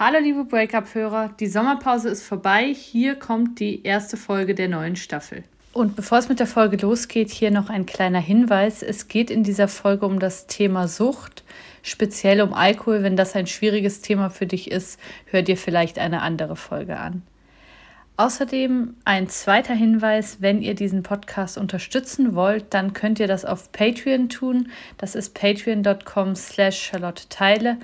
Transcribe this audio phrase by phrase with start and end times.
[0.00, 2.72] Hallo liebe Breakup-Hörer, die Sommerpause ist vorbei.
[2.72, 5.42] Hier kommt die erste Folge der neuen Staffel.
[5.72, 8.84] Und bevor es mit der Folge losgeht, hier noch ein kleiner Hinweis.
[8.84, 11.42] Es geht in dieser Folge um das Thema Sucht,
[11.82, 13.02] speziell um Alkohol.
[13.02, 17.22] Wenn das ein schwieriges Thema für dich ist, hör dir vielleicht eine andere Folge an.
[18.18, 23.70] Außerdem ein zweiter Hinweis, wenn ihr diesen Podcast unterstützen wollt, dann könnt ihr das auf
[23.70, 24.70] Patreon tun.
[24.96, 27.78] Das ist patreon.com slash Charlotte Teile.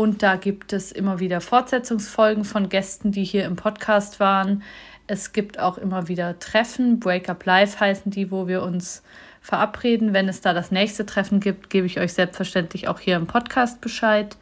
[0.00, 4.62] Und da gibt es immer wieder Fortsetzungsfolgen von Gästen, die hier im Podcast waren.
[5.06, 6.98] Es gibt auch immer wieder Treffen.
[7.00, 9.02] Breakup Live heißen die, wo wir uns
[9.42, 10.14] verabreden.
[10.14, 13.82] Wenn es da das nächste Treffen gibt, gebe ich euch selbstverständlich auch hier im Podcast
[13.82, 14.38] Bescheid.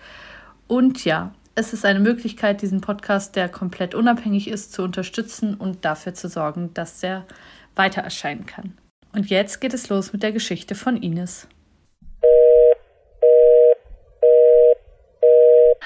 [0.69, 5.85] Und ja, es ist eine Möglichkeit, diesen Podcast, der komplett unabhängig ist, zu unterstützen und
[5.85, 7.25] dafür zu sorgen, dass der
[7.75, 8.75] weiter erscheinen kann.
[9.13, 11.49] Und jetzt geht es los mit der Geschichte von Ines.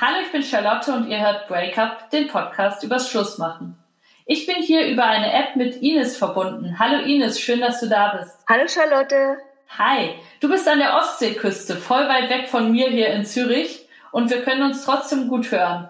[0.05, 3.79] Hallo, ich bin Charlotte und ihr hört Breakup, den Podcast übers Schlussmachen.
[4.27, 6.81] Ich bin hier über eine App mit Ines verbunden.
[6.81, 8.37] Hallo Ines, schön, dass du da bist.
[8.49, 9.39] Hallo Charlotte.
[9.79, 14.29] Hi, du bist an der Ostseeküste, voll weit weg von mir hier in Zürich und
[14.29, 15.89] wir können uns trotzdem gut hören.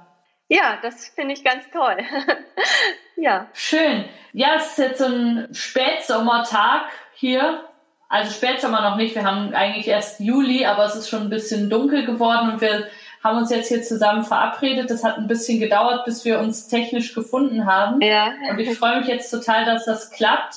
[0.48, 1.97] Ja, das finde ich ganz toll.
[3.16, 3.47] ja.
[3.54, 4.04] Schön.
[4.34, 6.82] Ja, es ist jetzt so ein Spätsommertag
[7.14, 7.64] hier.
[8.10, 9.14] Also Spätsommer noch nicht.
[9.14, 12.91] Wir haben eigentlich erst Juli, aber es ist schon ein bisschen dunkel geworden und wir
[13.23, 14.91] haben uns jetzt hier zusammen verabredet.
[14.91, 18.01] Das hat ein bisschen gedauert, bis wir uns technisch gefunden haben.
[18.01, 18.33] Ja.
[18.51, 20.56] Und ich freue mich jetzt total, dass das klappt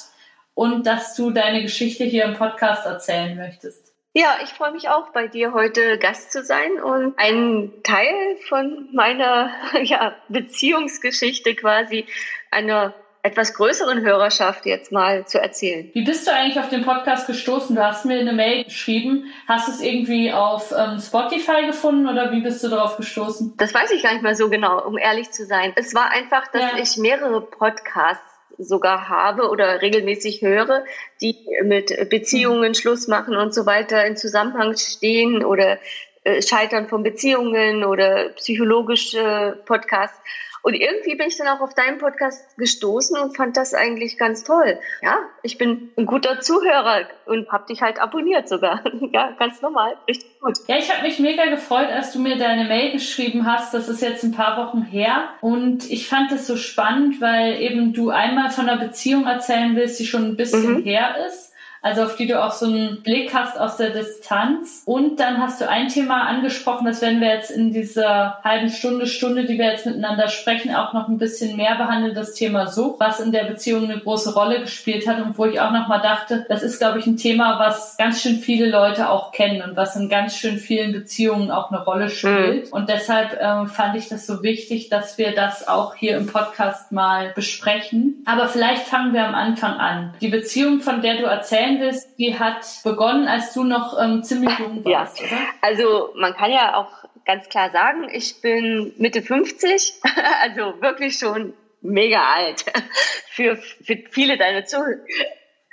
[0.53, 3.93] und dass du deine Geschichte hier im Podcast erzählen möchtest.
[4.17, 8.87] Ja, ich freue mich auch, bei dir heute Gast zu sein und einen Teil von
[8.93, 9.51] meiner
[9.83, 12.05] ja, Beziehungsgeschichte quasi
[12.49, 12.93] einer
[13.25, 15.89] etwas größeren Hörerschaft jetzt mal zu erzählen.
[15.93, 17.75] Wie bist du eigentlich auf den Podcast gestoßen?
[17.75, 19.25] Du hast mir eine Mail geschrieben.
[19.47, 23.55] Hast du es irgendwie auf ähm, Spotify gefunden oder wie bist du darauf gestoßen?
[23.57, 25.73] Das weiß ich gar nicht mehr so genau, um ehrlich zu sein.
[25.75, 26.77] Es war einfach, dass ja.
[26.79, 28.21] ich mehrere Podcasts
[28.59, 30.85] sogar habe oder regelmäßig höre,
[31.19, 32.75] die mit Beziehungen mhm.
[32.75, 35.79] Schluss machen und so weiter in Zusammenhang stehen oder
[36.25, 40.19] äh, Scheitern von Beziehungen oder psychologische Podcasts.
[40.65, 44.43] Und irgendwie bin ich dann auch auf deinen Podcast gestoßen und fand das eigentlich ganz
[44.43, 44.79] toll.
[45.03, 48.81] Ja, ich bin ein guter Zuhörer und habe dich halt abonniert sogar.
[49.13, 50.57] ja, ganz normal, richtig gut.
[50.67, 53.75] Ja, ich habe mich mega gefreut, als du mir deine Mail geschrieben hast.
[53.75, 55.29] Das ist jetzt ein paar Wochen her.
[55.39, 59.99] Und ich fand das so spannend, weil eben du einmal von einer Beziehung erzählen willst,
[59.99, 60.83] die schon ein bisschen mhm.
[60.83, 61.53] her ist
[61.85, 64.81] also auf die du auch so einen Blick hast aus der Distanz.
[64.85, 69.05] Und dann hast du ein Thema angesprochen, das werden wir jetzt in dieser halben Stunde,
[69.05, 72.99] Stunde, die wir jetzt miteinander sprechen, auch noch ein bisschen mehr behandeln, das Thema Sucht,
[72.99, 76.47] was in der Beziehung eine große Rolle gespielt hat und wo ich auch nochmal dachte,
[76.49, 79.95] das ist, glaube ich, ein Thema, was ganz schön viele Leute auch kennen und was
[79.95, 82.65] in ganz schön vielen Beziehungen auch eine Rolle spielt.
[82.65, 82.73] Mhm.
[82.73, 86.91] Und deshalb äh, fand ich das so wichtig, dass wir das auch hier im Podcast
[86.91, 88.23] mal besprechen.
[88.25, 90.15] Aber vielleicht fangen wir am Anfang an.
[90.19, 94.57] Die Beziehung, von der du erzählen willst, die hat begonnen, als du noch ähm, ziemlich
[94.59, 95.27] jung warst, ja.
[95.27, 95.37] oder?
[95.61, 99.93] Also man kann ja auch ganz klar sagen, ich bin Mitte 50,
[100.41, 102.65] also wirklich schon mega alt
[103.29, 104.99] für, für viele deiner Zuhörer.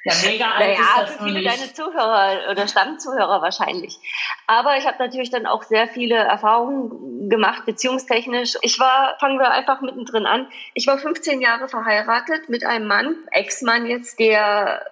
[0.05, 3.97] Ja, mega alt naja, ist das für viele deine Zuhörer oder Stammzuhörer wahrscheinlich.
[4.49, 8.57] Aber ich habe natürlich dann auch sehr viele Erfahrungen gemacht, beziehungstechnisch.
[8.63, 10.49] Ich war, fangen wir einfach mittendrin an.
[10.75, 14.85] Ich war 15 Jahre verheiratet mit einem Mann, Ex-Mann jetzt, der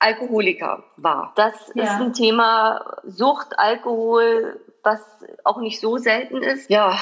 [0.00, 1.32] Alkoholiker war.
[1.36, 1.84] Das ja.
[1.84, 5.00] ist ein Thema Sucht, Alkohol, was
[5.44, 6.68] auch nicht so selten ist.
[6.70, 6.98] Ja,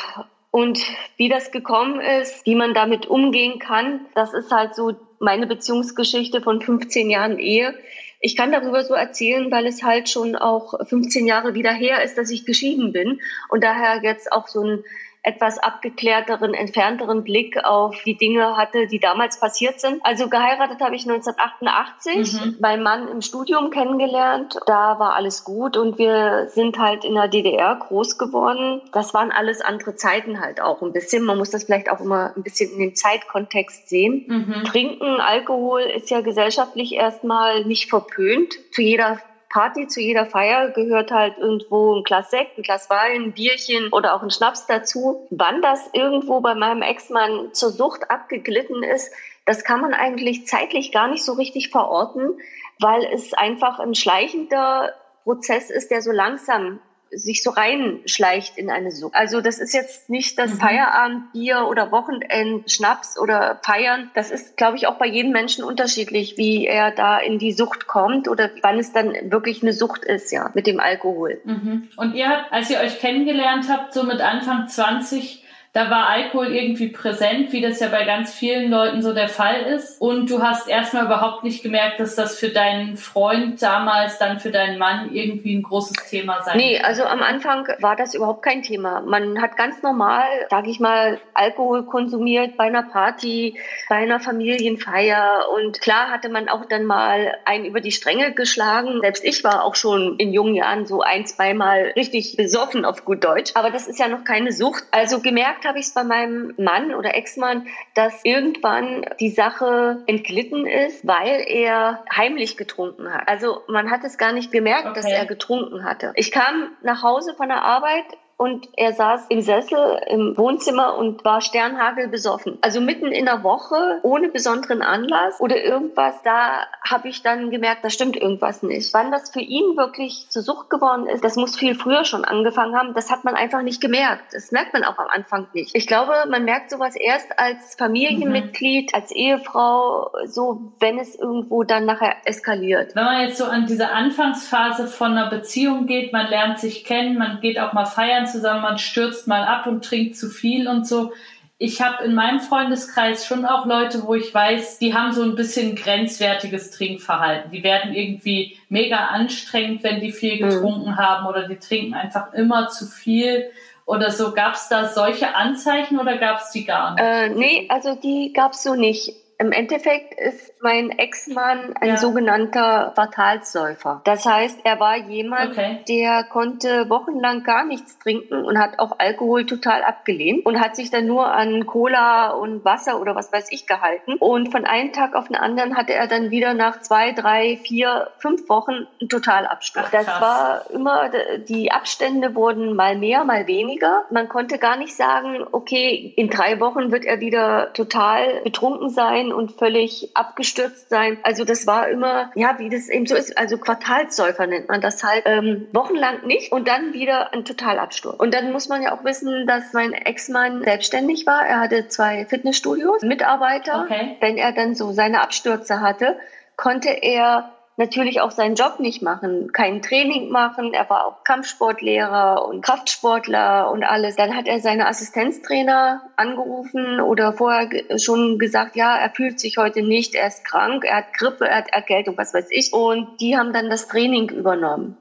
[0.51, 0.81] und
[1.17, 6.41] wie das gekommen ist, wie man damit umgehen kann, das ist halt so meine Beziehungsgeschichte
[6.41, 7.75] von 15 Jahren Ehe.
[8.21, 12.19] Ich kann darüber so erzählen, weil es halt schon auch 15 Jahre wieder her ist,
[12.19, 14.85] dass ich geschieden bin und daher jetzt auch so ein
[15.23, 20.05] etwas abgeklärteren, entfernteren Blick auf die Dinge hatte, die damals passiert sind.
[20.05, 22.57] Also geheiratet habe ich 1988, mhm.
[22.61, 24.59] meinen Mann im Studium kennengelernt.
[24.67, 28.81] Da war alles gut und wir sind halt in der DDR groß geworden.
[28.93, 31.25] Das waren alles andere Zeiten halt auch ein bisschen.
[31.25, 34.25] Man muss das vielleicht auch immer ein bisschen in den Zeitkontext sehen.
[34.29, 34.65] Mhm.
[34.65, 38.55] Trinken, Alkohol ist ja gesellschaftlich erstmal nicht verpönt.
[38.73, 39.19] Zu jeder
[39.51, 43.93] Party, zu jeder Feier gehört halt irgendwo ein Glas Sekt, ein Glas Wein, ein Bierchen
[43.93, 45.27] oder auch ein Schnaps dazu.
[45.31, 49.11] Wann das irgendwo bei meinem Ex-Mann zur Sucht abgeglitten ist,
[49.47, 52.39] das kann man eigentlich zeitlich gar nicht so richtig verorten,
[52.79, 54.93] weil es einfach ein schleichender
[55.25, 56.81] Prozess ist, der so langsam
[57.11, 59.15] sich so reinschleicht in eine Sucht.
[59.15, 60.59] Also das ist jetzt nicht das mhm.
[60.59, 64.11] Feierabendbier oder Wochenend Schnaps oder Feiern.
[64.15, 67.87] Das ist, glaube ich, auch bei jedem Menschen unterschiedlich, wie er da in die Sucht
[67.87, 71.41] kommt oder wann es dann wirklich eine Sucht ist, ja, mit dem Alkohol.
[71.45, 71.89] Mhm.
[71.97, 76.49] Und ihr habt, als ihr euch kennengelernt habt, so mit Anfang 20, da war Alkohol
[76.49, 80.01] irgendwie präsent, wie das ja bei ganz vielen Leuten so der Fall ist.
[80.01, 84.51] Und du hast erstmal überhaupt nicht gemerkt, dass das für deinen Freund damals, dann für
[84.51, 88.63] deinen Mann irgendwie ein großes Thema sein Nee, also am Anfang war das überhaupt kein
[88.63, 89.03] Thema.
[89.03, 95.45] Man hat ganz normal, sage ich mal, Alkohol konsumiert bei einer Party, bei einer Familienfeier.
[95.55, 99.01] Und klar hatte man auch dann mal einen über die Stränge geschlagen.
[99.03, 103.23] Selbst ich war auch schon in jungen Jahren so ein, zweimal richtig besoffen auf gut
[103.23, 103.53] Deutsch.
[103.55, 104.83] Aber das ist ja noch keine Sucht.
[104.91, 110.67] Also gemerkt habe ich es bei meinem Mann oder Ex-Mann, dass irgendwann die Sache entglitten
[110.67, 113.29] ist, weil er heimlich getrunken hat.
[113.29, 114.95] Also man hat es gar nicht gemerkt, okay.
[114.95, 116.13] dass er getrunken hatte.
[116.17, 118.07] Ich kam nach Hause von der Arbeit
[118.39, 122.57] und er saß im Sessel im Wohnzimmer und war Sternhagel besoffen.
[122.61, 127.85] Also mitten in der Woche, ohne besonderen Anlass oder irgendwas, da habe ich dann gemerkt,
[127.85, 128.95] da stimmt irgendwas nicht.
[128.95, 132.77] Wann das für ihn wirklich zur Sucht geworden ist, das muss viel früher schon angefangen
[132.77, 132.95] haben.
[132.95, 134.33] Das hat man einfach nicht gemerkt.
[134.33, 135.75] Das merkt man auch am Anfang nicht.
[135.75, 139.01] Ich glaube, man merkt sowas erst als Familienmitglied, mhm.
[139.01, 142.95] als Ehefrau, so wenn es irgendwo dann nachher eskaliert.
[142.95, 147.19] Wenn man jetzt so an diese Anfangsphase von einer Beziehung geht, man lernt sich kennen,
[147.19, 150.87] man geht auch mal feiern zusammen, man stürzt mal ab und trinkt zu viel und
[150.87, 151.13] so.
[151.61, 155.35] Ich habe in meinem Freundeskreis schon auch Leute, wo ich weiß, die haben so ein
[155.35, 157.51] bisschen grenzwertiges Trinkverhalten.
[157.51, 160.49] Die werden irgendwie mega anstrengend, wenn die viel mhm.
[160.49, 160.97] getrunken mhm.
[160.97, 163.51] haben oder die trinken einfach immer zu viel
[163.87, 164.33] oder so.
[164.33, 167.03] Gab es da solche Anzeichen oder gab es die gar nicht?
[167.03, 169.15] Äh, nee, also die gab es so nicht.
[169.39, 171.97] Im Endeffekt ist mein Ex-Mann ein ja.
[171.97, 174.01] sogenannter Quartalsäufer.
[174.05, 175.81] Das heißt, er war jemand, okay.
[175.89, 180.91] der konnte wochenlang gar nichts trinken und hat auch Alkohol total abgelehnt und hat sich
[180.91, 184.15] dann nur an Cola und Wasser oder was weiß ich gehalten.
[184.19, 188.11] Und von einem Tag auf den anderen hatte er dann wieder nach zwei, drei, vier,
[188.19, 189.87] fünf Wochen einen Totalabsturz.
[189.89, 191.11] Ach, das war immer,
[191.49, 194.05] die Abstände wurden mal mehr, mal weniger.
[194.11, 199.33] Man konnte gar nicht sagen, okay, in drei Wochen wird er wieder total betrunken sein
[199.33, 200.11] und völlig
[200.49, 201.19] abgestürzt sein.
[201.23, 205.03] Also das war immer, ja, wie das eben so ist, also Quartalsäufer nennt man das
[205.03, 208.19] halt, ähm, wochenlang nicht und dann wieder ein Totalabsturz.
[208.19, 211.47] Und dann muss man ja auch wissen, dass mein Ex-Mann selbstständig war.
[211.47, 213.85] Er hatte zwei Fitnessstudios, Mitarbeiter.
[213.85, 214.17] Okay.
[214.21, 216.17] Wenn er dann so seine Abstürze hatte,
[216.57, 220.75] konnte er natürlich auch seinen Job nicht machen, kein Training machen.
[220.75, 224.17] Er war auch Kampfsportlehrer und Kraftsportler und alles.
[224.17, 229.83] Dann hat er seine Assistenztrainer angerufen oder vorher schon gesagt, ja, er fühlt sich heute
[229.83, 232.73] nicht, er ist krank, er hat Grippe, er hat Erkältung, was weiß ich.
[232.73, 234.99] Und die haben dann das Training übernommen.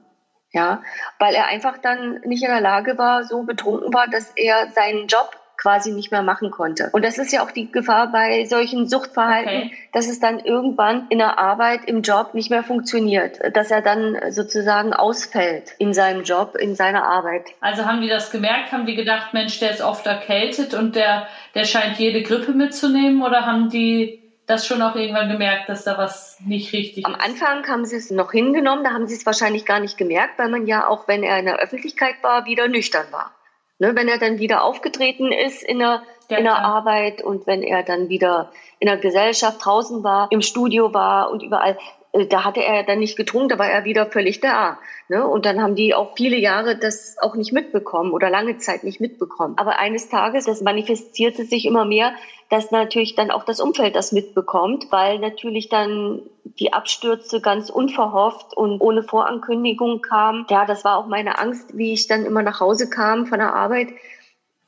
[0.52, 0.82] Ja,
[1.18, 5.06] weil er einfach dann nicht in der Lage war, so betrunken war, dass er seinen
[5.06, 6.88] Job quasi nicht mehr machen konnte.
[6.92, 9.72] Und das ist ja auch die Gefahr bei solchen Suchtverhalten, okay.
[9.92, 14.16] dass es dann irgendwann in der Arbeit, im Job nicht mehr funktioniert, dass er dann
[14.30, 17.50] sozusagen ausfällt in seinem Job, in seiner Arbeit.
[17.60, 21.26] Also haben die das gemerkt, haben die gedacht, Mensch, der ist oft erkältet und der,
[21.54, 25.98] der scheint jede Grippe mitzunehmen oder haben die das schon auch irgendwann gemerkt, dass da
[25.98, 27.20] was nicht richtig Am ist?
[27.20, 30.38] Am Anfang haben sie es noch hingenommen, da haben sie es wahrscheinlich gar nicht gemerkt,
[30.38, 33.34] weil man ja auch, wenn er in der Öffentlichkeit war, wieder nüchtern war.
[33.80, 37.62] Ne, wenn er dann wieder aufgetreten ist in der, ja, in der Arbeit und wenn
[37.62, 41.78] er dann wieder in der Gesellschaft draußen war, im Studio war und überall,
[42.12, 44.78] äh, da hatte er dann nicht getrunken, da war er wieder völlig da.
[45.08, 45.26] Ne?
[45.26, 49.00] Und dann haben die auch viele Jahre das auch nicht mitbekommen oder lange Zeit nicht
[49.00, 49.54] mitbekommen.
[49.56, 52.12] Aber eines Tages, das manifestierte sich immer mehr,
[52.50, 56.22] dass natürlich dann auch das Umfeld das mitbekommt, weil natürlich dann
[56.58, 60.46] die Abstürze ganz unverhofft und ohne Vorankündigung kamen.
[60.50, 63.54] Ja, das war auch meine Angst, wie ich dann immer nach Hause kam von der
[63.54, 63.88] Arbeit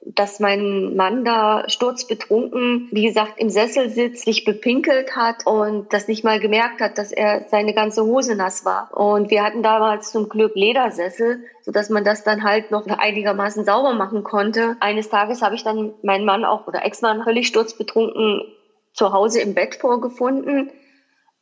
[0.02, 6.08] dass mein Mann da sturzbetrunken, wie gesagt, im Sessel sitzt, sich bepinkelt hat und das
[6.08, 8.90] nicht mal gemerkt hat, dass er seine ganze Hose nass war.
[8.96, 13.64] Und wir hatten damals zum Glück Ledersessel, so dass man das dann halt noch einigermaßen
[13.64, 14.76] sauber machen konnte.
[14.80, 18.42] Eines Tages habe ich dann meinen Mann auch oder Ex-Mann völlig sturzbetrunken
[18.94, 20.70] zu Hause im Bett vorgefunden.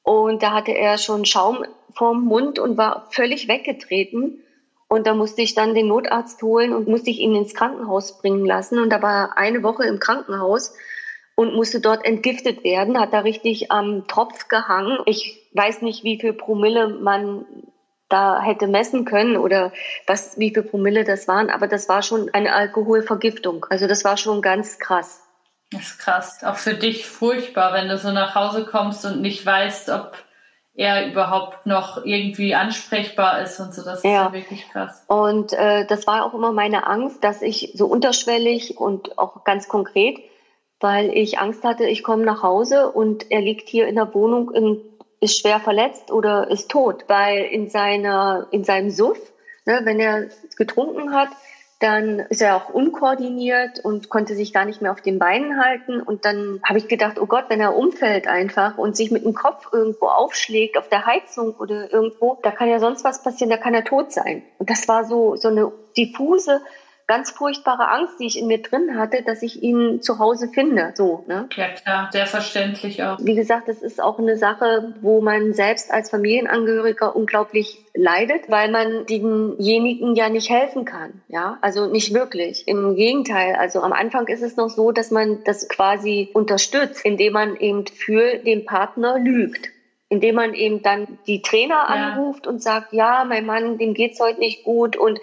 [0.02, 4.42] Und da hatte er schon Schaum vorm Mund und war völlig weggetreten.
[4.88, 8.46] Und da musste ich dann den Notarzt holen und musste ich ihn ins Krankenhaus bringen
[8.46, 8.78] lassen.
[8.78, 10.74] Und da war eine Woche im Krankenhaus
[11.34, 14.98] und musste dort entgiftet werden, hat da richtig am Tropf gehangen.
[15.04, 17.44] Ich weiß nicht, wie viel Promille man
[18.08, 19.72] da hätte messen können oder
[20.06, 23.66] was, wie viel Promille das waren, aber das war schon eine Alkoholvergiftung.
[23.68, 25.22] Also das war schon ganz krass.
[25.70, 26.42] Das ist krass.
[26.42, 30.16] Auch für dich furchtbar, wenn du so nach Hause kommst und nicht weißt, ob
[30.78, 33.82] er überhaupt noch irgendwie ansprechbar ist und so.
[33.82, 34.10] Das ja.
[34.10, 35.04] ist ja wirklich krass.
[35.08, 39.66] Und äh, das war auch immer meine Angst, dass ich so unterschwellig und auch ganz
[39.66, 40.18] konkret,
[40.78, 44.54] weil ich Angst hatte, ich komme nach Hause und er liegt hier in der Wohnung,
[44.54, 44.80] in,
[45.20, 49.18] ist schwer verletzt oder ist tot, weil in seiner in seinem Suff,
[49.66, 51.30] ne, wenn er getrunken hat,
[51.78, 56.00] dann ist er auch unkoordiniert und konnte sich gar nicht mehr auf den Beinen halten.
[56.00, 59.34] Und dann habe ich gedacht, oh Gott, wenn er umfällt einfach und sich mit dem
[59.34, 63.56] Kopf irgendwo aufschlägt, auf der Heizung oder irgendwo, da kann ja sonst was passieren, da
[63.56, 64.42] kann er tot sein.
[64.58, 66.60] Und das war so, so eine diffuse
[67.08, 70.92] ganz furchtbare Angst, die ich in mir drin hatte, dass ich ihn zu Hause finde.
[70.94, 71.48] So, ne?
[71.56, 73.18] Ja klar, sehr verständlich auch.
[73.18, 78.70] Wie gesagt, das ist auch eine Sache, wo man selbst als Familienangehöriger unglaublich leidet, weil
[78.70, 81.22] man denjenigen ja nicht helfen kann.
[81.28, 82.68] Ja, also nicht wirklich.
[82.68, 83.54] Im Gegenteil.
[83.54, 87.86] Also am Anfang ist es noch so, dass man das quasi unterstützt, indem man eben
[87.86, 89.70] für den Partner lügt
[90.10, 92.52] indem man eben dann die Trainer anruft ja.
[92.52, 95.18] und sagt, ja, mein Mann, dem geht's heute nicht gut und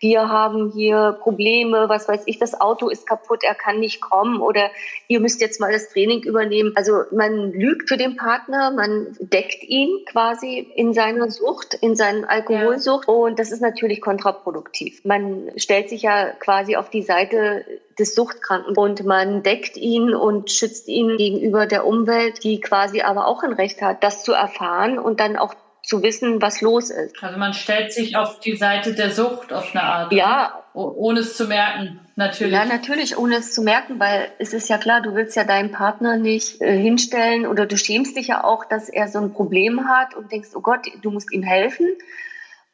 [0.00, 4.40] wir haben hier Probleme, was weiß ich, das Auto ist kaputt, er kann nicht kommen
[4.40, 4.70] oder
[5.08, 6.72] ihr müsst jetzt mal das Training übernehmen.
[6.74, 12.28] Also man lügt für den Partner, man deckt ihn quasi in seiner Sucht, in seiner
[12.28, 13.14] Alkoholsucht ja.
[13.14, 15.04] und das ist natürlich kontraproduktiv.
[15.04, 17.64] Man stellt sich ja quasi auf die Seite
[17.98, 23.26] des Suchtkranken und man deckt ihn und schützt ihn gegenüber der Umwelt, die quasi aber
[23.26, 25.54] auch ein Recht hat, das zu erfahren und dann auch
[25.86, 27.22] zu wissen, was los ist.
[27.22, 30.12] Also man stellt sich auf die Seite der Sucht auf eine Art.
[30.12, 30.64] Ja.
[30.74, 32.52] Ohne es zu merken, natürlich.
[32.52, 35.72] Ja, natürlich, ohne es zu merken, weil es ist ja klar, du willst ja deinem
[35.72, 39.88] Partner nicht äh, hinstellen oder du schämst dich ja auch, dass er so ein Problem
[39.88, 41.86] hat und denkst, oh Gott, du musst ihm helfen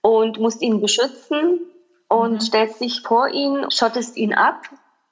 [0.01, 1.61] und musst ihn beschützen
[2.09, 2.41] und mhm.
[2.41, 4.63] stellst dich vor ihn, schottest ihn ab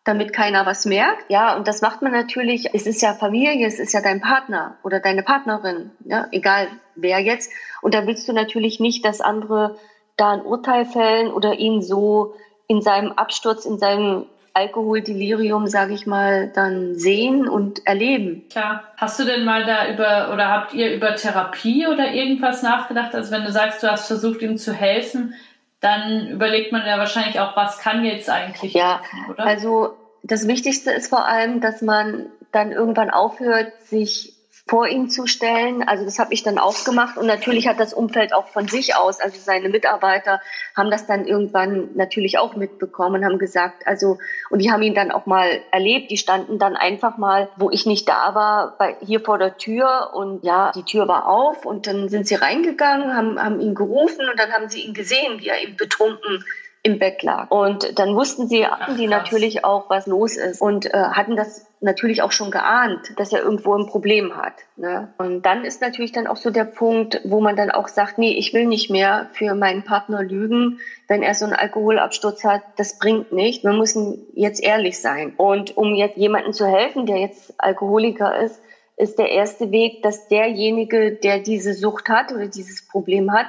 [0.04, 1.30] damit keiner was merkt.
[1.30, 4.76] Ja, und das macht man natürlich, es ist ja Familie, es ist ja dein Partner
[4.82, 7.52] oder deine Partnerin, ja, egal wer jetzt.
[7.82, 9.76] Und da willst du natürlich nicht, dass andere
[10.16, 12.34] da ein Urteil fällen oder ihn so
[12.66, 18.48] in seinem Absturz, in seinem Alkoholdelirium, sage ich mal, dann sehen und erleben.
[18.50, 18.84] Klar.
[18.96, 23.14] Hast du denn mal da über oder habt ihr über Therapie oder irgendwas nachgedacht?
[23.14, 25.34] Also wenn du sagst, du hast versucht, ihm zu helfen,
[25.80, 29.44] dann überlegt man ja wahrscheinlich auch, was kann jetzt eigentlich ja, oder?
[29.44, 34.34] Also das Wichtigste ist vor allem, dass man dann irgendwann aufhört, sich
[34.70, 35.82] vor ihn zu stellen.
[35.82, 37.18] Also das habe ich dann auch gemacht.
[37.18, 40.40] Und natürlich hat das Umfeld auch von sich aus, also seine Mitarbeiter
[40.76, 45.10] haben das dann irgendwann natürlich auch mitbekommen, haben gesagt, also und die haben ihn dann
[45.10, 49.18] auch mal erlebt, die standen dann einfach mal, wo ich nicht da war, bei, hier
[49.18, 50.12] vor der Tür.
[50.14, 51.66] Und ja, die Tür war auf.
[51.66, 54.28] Und dann sind sie reingegangen, haben, haben ihn gerufen.
[54.30, 56.44] Und dann haben sie ihn gesehen, wie er eben betrunken
[56.82, 57.50] im Bett lag.
[57.50, 61.66] Und dann wussten sie, hatten die natürlich auch, was los ist und äh, hatten das
[61.82, 64.54] natürlich auch schon geahnt, dass er irgendwo ein Problem hat.
[64.76, 65.12] Ne?
[65.18, 68.32] Und dann ist natürlich dann auch so der Punkt, wo man dann auch sagt, nee,
[68.32, 72.98] ich will nicht mehr für meinen Partner lügen, wenn er so einen Alkoholabsturz hat, das
[72.98, 73.62] bringt nicht.
[73.62, 75.34] Wir müssen jetzt ehrlich sein.
[75.36, 78.58] Und um jetzt jemandem zu helfen, der jetzt Alkoholiker ist,
[78.96, 83.46] ist der erste Weg, dass derjenige, der diese Sucht hat oder dieses Problem hat,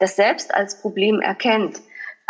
[0.00, 1.80] das selbst als Problem erkennt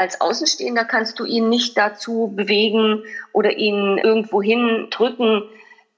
[0.02, 5.44] als Außenstehender kannst du ihn nicht dazu bewegen oder ihn irgendwo hin drücken,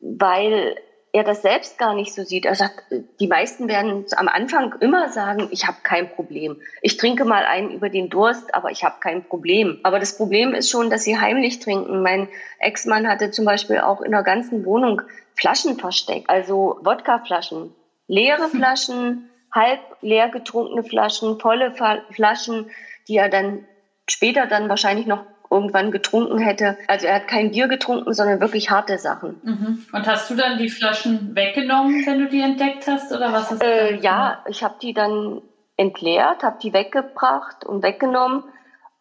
[0.01, 0.77] weil
[1.15, 2.45] er das selbst gar nicht so sieht.
[2.45, 2.83] Er sagt,
[3.21, 6.61] die meisten werden am Anfang immer sagen, ich habe kein Problem.
[6.83, 9.79] Ich trinke mal einen über den Durst, aber ich habe kein Problem.
[9.85, 12.03] Aber das Problem ist schon, dass sie heimlich trinken.
[12.03, 15.03] Mein Ex-Mann hatte zum Beispiel auch in der ganzen Wohnung
[15.37, 17.73] Flaschen versteckt, also Wodkaflaschen,
[18.09, 21.73] leere Flaschen, halb leer getrunkene Flaschen, volle
[22.11, 22.71] Flaschen,
[23.07, 23.67] die er dann
[24.09, 26.77] später dann wahrscheinlich noch irgendwann getrunken hätte.
[26.89, 29.41] Also er hat kein Bier getrunken, sondern wirklich harte Sachen.
[29.43, 29.87] Mhm.
[29.93, 33.51] Und hast du dann die Flaschen weggenommen, wenn du die entdeckt hast, oder was?
[33.51, 35.43] Hast äh, ja, ich habe die dann
[35.77, 38.45] entleert, habe die weggebracht und weggenommen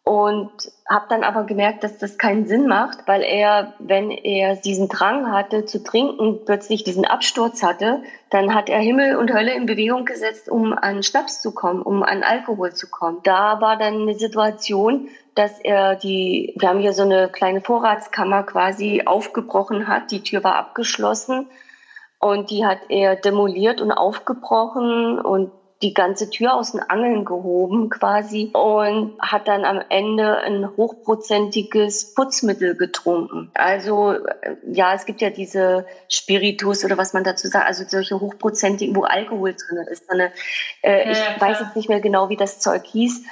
[0.04, 0.50] und
[0.88, 5.32] habe dann aber gemerkt, dass das keinen Sinn macht, weil er, wenn er diesen Drang
[5.32, 10.04] hatte zu trinken, plötzlich diesen Absturz hatte, dann hat er Himmel und Hölle in Bewegung
[10.04, 13.20] gesetzt, um an Schnaps zu kommen, um an Alkohol zu kommen.
[13.22, 18.42] Da war dann eine Situation, dass er die, wir haben hier so eine kleine Vorratskammer
[18.42, 21.46] quasi aufgebrochen hat, die Tür war abgeschlossen
[22.18, 25.50] und die hat er demoliert und aufgebrochen und
[25.84, 32.14] die ganze Tür aus den Angeln gehoben quasi und hat dann am Ende ein hochprozentiges
[32.14, 33.50] Putzmittel getrunken.
[33.52, 38.18] Also äh, ja, es gibt ja diese Spiritus oder was man dazu sagt, also solche
[38.18, 40.10] hochprozentigen, wo Alkohol drin ist.
[40.10, 40.32] Eine,
[40.82, 43.22] äh, ja, ich ja, weiß jetzt nicht mehr genau, wie das Zeug hieß.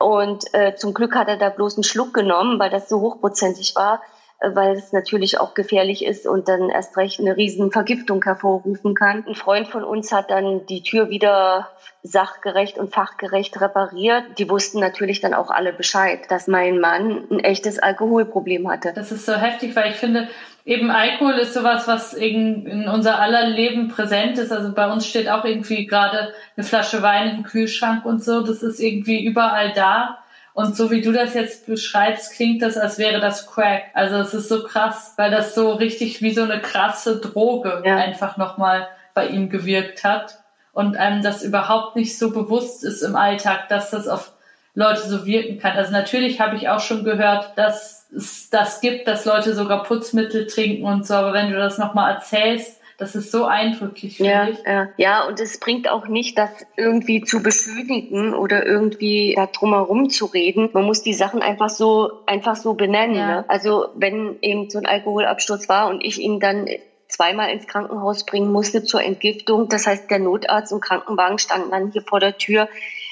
[0.00, 3.76] Und äh, zum Glück hat er da bloß einen Schluck genommen, weil das so hochprozentig
[3.76, 4.02] war
[4.40, 9.24] weil es natürlich auch gefährlich ist und dann erst recht eine riesen Vergiftung hervorrufen kann.
[9.26, 11.68] Ein Freund von uns hat dann die Tür wieder
[12.02, 14.24] sachgerecht und fachgerecht repariert.
[14.38, 18.92] Die wussten natürlich dann auch alle Bescheid, dass mein Mann ein echtes Alkoholproblem hatte.
[18.94, 20.28] Das ist so heftig, weil ich finde,
[20.64, 24.52] eben Alkohol ist sowas, was in unser aller Leben präsent ist.
[24.52, 28.40] Also bei uns steht auch irgendwie gerade eine Flasche Wein im Kühlschrank und so.
[28.40, 30.18] Das ist irgendwie überall da.
[30.52, 33.84] Und so wie du das jetzt beschreibst, klingt das, als wäre das Crack.
[33.94, 37.96] Also es ist so krass, weil das so richtig wie so eine krasse Droge ja.
[37.96, 40.38] einfach nochmal bei ihm gewirkt hat.
[40.72, 44.32] Und einem das überhaupt nicht so bewusst ist im Alltag, dass das auf
[44.74, 45.76] Leute so wirken kann.
[45.76, 50.46] Also natürlich habe ich auch schon gehört, dass es das gibt, dass Leute sogar Putzmittel
[50.46, 54.48] trinken und so, aber wenn du das nochmal erzählst, das ist so eindrücklich, finde ja,
[54.48, 54.58] ich.
[54.66, 54.88] Ja.
[54.98, 60.26] ja, und es bringt auch nicht, das irgendwie zu beschönigen oder irgendwie da drumherum zu
[60.26, 60.68] reden.
[60.74, 63.16] Man muss die Sachen einfach so, einfach so benennen.
[63.16, 63.26] Ja.
[63.26, 63.44] Ne?
[63.48, 66.66] Also wenn eben so ein Alkoholabsturz war und ich ihn dann
[67.08, 69.68] zweimal ins Krankenhaus bringen musste zur Entgiftung.
[69.70, 72.68] Das heißt, der Notarzt und Krankenwagen standen dann hier vor der Tür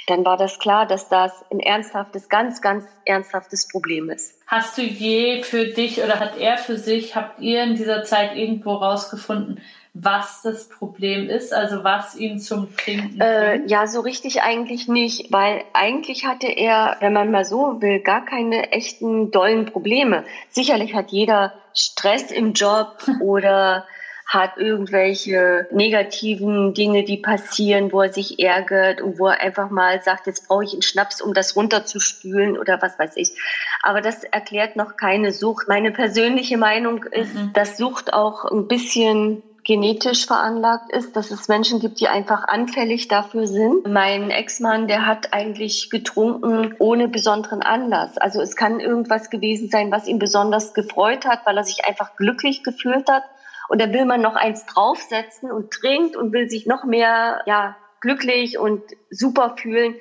[0.08, 4.34] dann war das klar, dass das ein ernsthaftes, ganz, ganz ernsthaftes Problem ist.
[4.46, 8.34] Hast du je für dich oder hat er für sich, habt ihr in dieser Zeit
[8.34, 9.60] irgendwo rausgefunden,
[9.92, 15.32] was das Problem ist, also was ihn zum Trinken äh, Ja, so richtig eigentlich nicht,
[15.32, 20.24] weil eigentlich hatte er, wenn man mal so will, gar keine echten dollen Probleme.
[20.50, 23.86] Sicherlich hat jeder Stress im Job oder
[24.28, 30.02] hat irgendwelche negativen Dinge, die passieren, wo er sich ärgert und wo er einfach mal
[30.02, 33.30] sagt, jetzt brauche ich einen Schnaps, um das runterzuspülen oder was weiß ich.
[33.82, 35.66] Aber das erklärt noch keine Sucht.
[35.66, 37.52] Meine persönliche Meinung ist, mhm.
[37.54, 43.08] dass Sucht auch ein bisschen genetisch veranlagt ist, dass es Menschen gibt, die einfach anfällig
[43.08, 43.86] dafür sind.
[43.86, 48.16] Mein Ex-Mann, der hat eigentlich getrunken ohne besonderen Anlass.
[48.18, 52.16] Also es kann irgendwas gewesen sein, was ihn besonders gefreut hat, weil er sich einfach
[52.16, 53.24] glücklich gefühlt hat.
[53.68, 57.76] Und da will man noch eins draufsetzen und trinkt und will sich noch mehr, ja,
[58.00, 59.94] glücklich und super fühlen,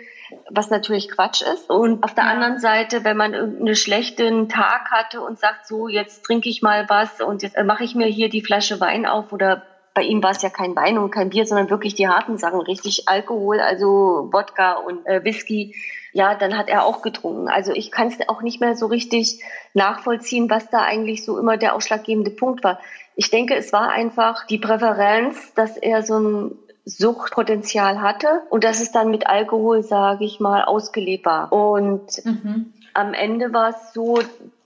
[0.49, 1.69] was natürlich Quatsch ist.
[1.69, 2.31] Und auf der ja.
[2.31, 6.89] anderen Seite, wenn man einen schlechten Tag hatte und sagt, so, jetzt trinke ich mal
[6.89, 10.29] was und jetzt mache ich mir hier die Flasche Wein auf oder bei ihm war
[10.29, 14.29] es ja kein Wein und kein Bier, sondern wirklich die harten Sachen, richtig Alkohol, also
[14.31, 15.73] Wodka und äh, Whisky.
[16.17, 17.47] Ja, dann hat er auch getrunken.
[17.47, 19.39] Also ich kann es auch nicht mehr so richtig
[19.75, 22.79] nachvollziehen, was da eigentlich so immer der ausschlaggebende Punkt war.
[23.15, 26.51] Ich denke, es war einfach die Präferenz, dass er so ein
[26.85, 31.53] Suchtpotenzial hatte und dass es dann mit Alkohol, sage ich mal, ausgelebt war.
[31.53, 32.73] Und mhm.
[32.95, 34.19] am Ende war es so,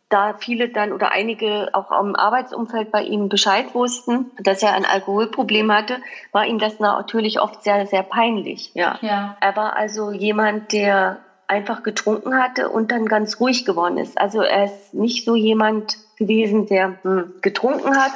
[0.07, 4.85] da viele dann oder einige auch am Arbeitsumfeld bei ihm Bescheid wussten, dass er ein
[4.85, 5.97] Alkoholproblem hatte,
[6.31, 8.71] war ihm das natürlich oft sehr, sehr peinlich.
[8.73, 8.99] Ja.
[9.01, 9.35] ja.
[9.41, 11.19] Er war also jemand, der
[11.51, 14.17] einfach getrunken hatte und dann ganz ruhig geworden ist.
[14.17, 18.13] Also er ist nicht so jemand gewesen, der hm, getrunken hat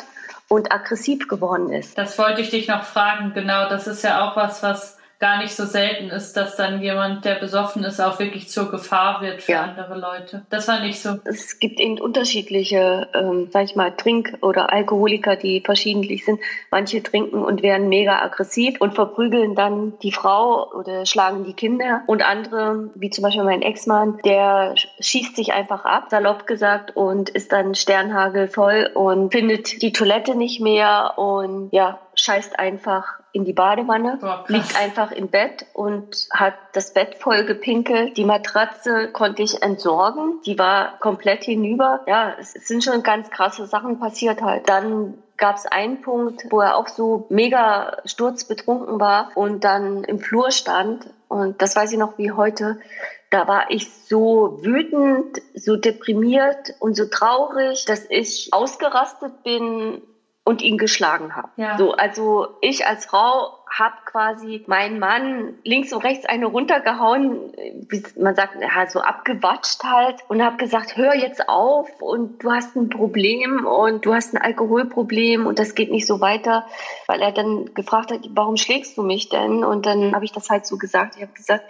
[0.48, 1.98] und aggressiv geworden ist.
[1.98, 3.34] Das wollte ich dich noch fragen.
[3.34, 7.25] Genau, das ist ja auch was, was gar nicht so selten ist, dass dann jemand,
[7.25, 9.63] der besoffen ist, auch wirklich zur Gefahr wird für ja.
[9.63, 10.45] andere Leute.
[10.51, 11.17] Das war nicht so.
[11.23, 16.39] Es gibt eben unterschiedliche, ähm, sag ich mal, Trink- oder Alkoholiker, die verschiedentlich sind.
[16.69, 22.03] Manche trinken und werden mega aggressiv und verprügeln dann die Frau oder schlagen die Kinder.
[22.05, 27.29] Und andere, wie zum Beispiel mein Ex-Mann, der schießt sich einfach ab, salopp gesagt, und
[27.31, 33.54] ist dann sternhagelvoll und findet die Toilette nicht mehr und ja, scheißt einfach in die
[33.54, 38.15] Badewanne, Boah, liegt einfach im Bett und hat das Bett voll gepinkelt.
[38.15, 40.39] Die Matratze konnte ich entsorgen.
[40.45, 42.00] Die war komplett hinüber.
[42.08, 44.69] Ja, es sind schon ganz krasse Sachen passiert halt.
[44.69, 50.19] Dann gab es einen Punkt, wo er auch so mega sturzbetrunken war und dann im
[50.19, 51.06] Flur stand.
[51.28, 52.80] Und das weiß ich noch wie heute.
[53.32, 60.02] Da war ich so wütend, so deprimiert und so traurig, dass ich ausgerastet bin
[60.45, 61.49] und ihn geschlagen habe.
[61.58, 61.75] Ja.
[61.77, 67.51] So, also ich als Frau habe quasi meinen Mann links und rechts eine runtergehauen,
[67.89, 72.51] wie man sagt, ja, so abgewatscht halt und habe gesagt, hör jetzt auf und du
[72.51, 76.67] hast ein Problem und du hast ein Alkoholproblem und das geht nicht so weiter,
[77.08, 79.63] weil er dann gefragt hat, warum schlägst du mich denn?
[79.63, 81.15] Und dann habe ich das halt so gesagt.
[81.15, 81.65] Ich habe gesagt,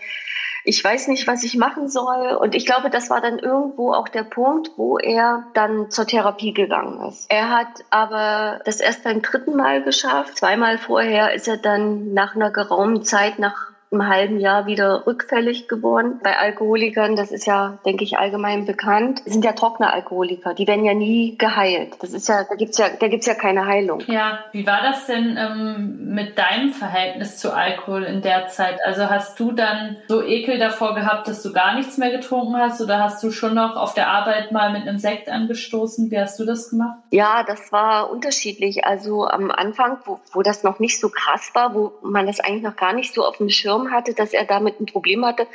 [0.66, 2.36] ich weiß nicht, was ich machen soll.
[2.36, 6.54] Und ich glaube, das war dann irgendwo auch der Punkt, wo er dann zur Therapie
[6.54, 7.30] gegangen ist.
[7.30, 10.38] Er hat aber das erst beim dritten Mal geschafft.
[10.38, 15.68] Zweimal vorher ist er dann nach einer geraumen Zeit, nach einem halben Jahr wieder rückfällig
[15.68, 16.20] geworden.
[16.24, 20.54] Bei Alkoholikern, das ist ja, denke ich, allgemein bekannt, sind ja trockene Alkoholiker.
[20.54, 21.96] Die werden ja nie geheilt.
[22.00, 24.02] Das ist ja, da gibt's ja, da gibt's ja keine Heilung.
[24.08, 28.80] Ja, wie war das denn ähm, mit deinem Verhältnis zu Alkohol in der Zeit?
[28.86, 32.82] Also hast du dann so Ekel davor gehabt, dass du gar nichts mehr getrunken hast
[32.82, 36.12] oder hast du schon noch auf der Arbeit mal mit einem Sekt angestoßen?
[36.12, 36.98] Wie hast du das gemacht?
[37.12, 38.86] Ja, das war unterschiedlich.
[38.86, 42.64] Also am Anfang, wo, wo das noch nicht so krass war, wo man das eigentlich
[42.64, 45.48] noch gar nicht so auf dem Schirm hatte, dass er damit ein Problem hatte,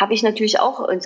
[0.00, 1.00] habe ich natürlich auch ein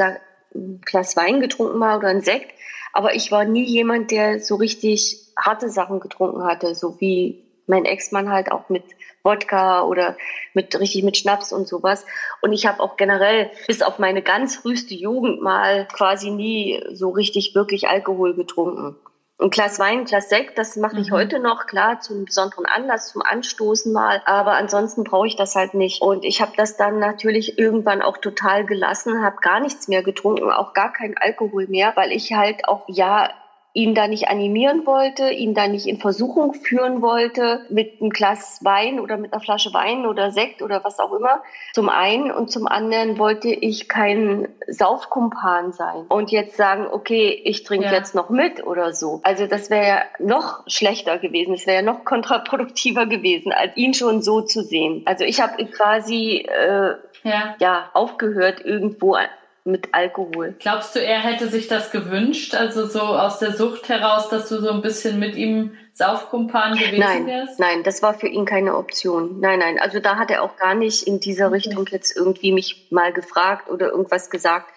[0.85, 2.55] Glas Wein getrunken mal oder ein Sekt.
[2.93, 7.85] Aber ich war nie jemand, der so richtig harte Sachen getrunken hatte, so wie mein
[7.85, 8.85] Ex-Mann halt auch mit
[9.23, 10.17] Wodka oder
[10.53, 12.05] mit richtig mit Schnaps und sowas.
[12.41, 17.11] Und ich habe auch generell bis auf meine ganz früheste Jugend mal quasi nie so
[17.11, 18.97] richtig wirklich Alkohol getrunken.
[19.43, 21.15] Ein Glas Wein, ein Glas Sekt, das mache ich mhm.
[21.15, 24.23] heute noch, klar, zu einem besonderen Anlass, zum Anstoßen mal.
[24.25, 26.01] Aber ansonsten brauche ich das halt nicht.
[26.01, 30.51] Und ich habe das dann natürlich irgendwann auch total gelassen, habe gar nichts mehr getrunken,
[30.51, 33.31] auch gar kein Alkohol mehr, weil ich halt auch, ja,
[33.75, 38.61] ihn da nicht animieren wollte, ihn da nicht in Versuchung führen wollte, mit einem Glas
[38.63, 41.43] Wein oder mit einer Flasche Wein oder Sekt oder was auch immer.
[41.73, 47.65] Zum einen und zum anderen wollte ich kein Saufkumpan sein und jetzt sagen, okay, ich
[47.65, 47.93] trinke ja.
[47.93, 49.21] jetzt noch mit oder so.
[49.23, 53.95] Also das wäre ja noch schlechter gewesen, es wäre ja noch kontraproduktiver gewesen, als ihn
[53.95, 55.03] schon so zu sehen.
[55.07, 57.55] Also ich habe quasi äh, ja.
[57.59, 59.17] ja aufgehört, irgendwo
[59.65, 60.55] mit Alkohol.
[60.59, 64.61] Glaubst du, er hätte sich das gewünscht, also so aus der Sucht heraus, dass du
[64.61, 67.61] so ein bisschen mit ihm Saufkumpan gewesen nein, wärst?
[67.61, 69.39] Nein, das war für ihn keine Option.
[69.41, 71.57] Nein, nein, also da hat er auch gar nicht in dieser okay.
[71.57, 74.73] Richtung jetzt irgendwie mich mal gefragt oder irgendwas gesagt.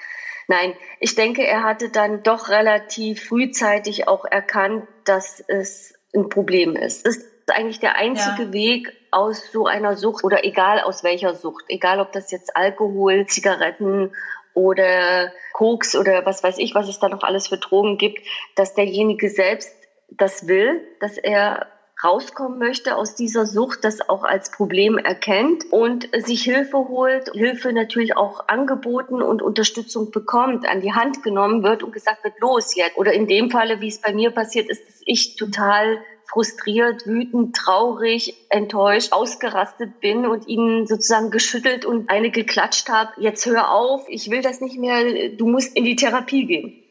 [0.48, 6.76] Nein, ich denke, er hatte dann doch relativ frühzeitig auch erkannt, dass es ein Problem
[6.76, 7.08] ist.
[7.08, 8.54] Das ist eigentlich der einzige ja.
[8.54, 13.26] Weg aus so einer Sucht oder egal aus welcher Sucht, egal ob das jetzt Alkohol,
[13.28, 14.12] Zigaretten
[14.55, 18.19] oder Koks oder was weiß ich, was es da noch alles für Drogen gibt,
[18.55, 19.71] dass derjenige selbst
[20.09, 21.67] das will, dass er
[22.03, 27.71] rauskommen möchte aus dieser Sucht, das auch als Problem erkennt und sich Hilfe holt, Hilfe
[27.71, 32.75] natürlich auch angeboten und Unterstützung bekommt, an die Hand genommen wird und gesagt wird, los
[32.75, 32.97] jetzt.
[32.97, 37.55] Oder in dem Falle, wie es bei mir passiert ist, dass ich total frustriert, wütend,
[37.55, 44.05] traurig, enttäuscht, ausgerastet bin und ihnen sozusagen geschüttelt und eine geklatscht habe, jetzt hör auf,
[44.09, 46.81] ich will das nicht mehr, du musst in die Therapie gehen.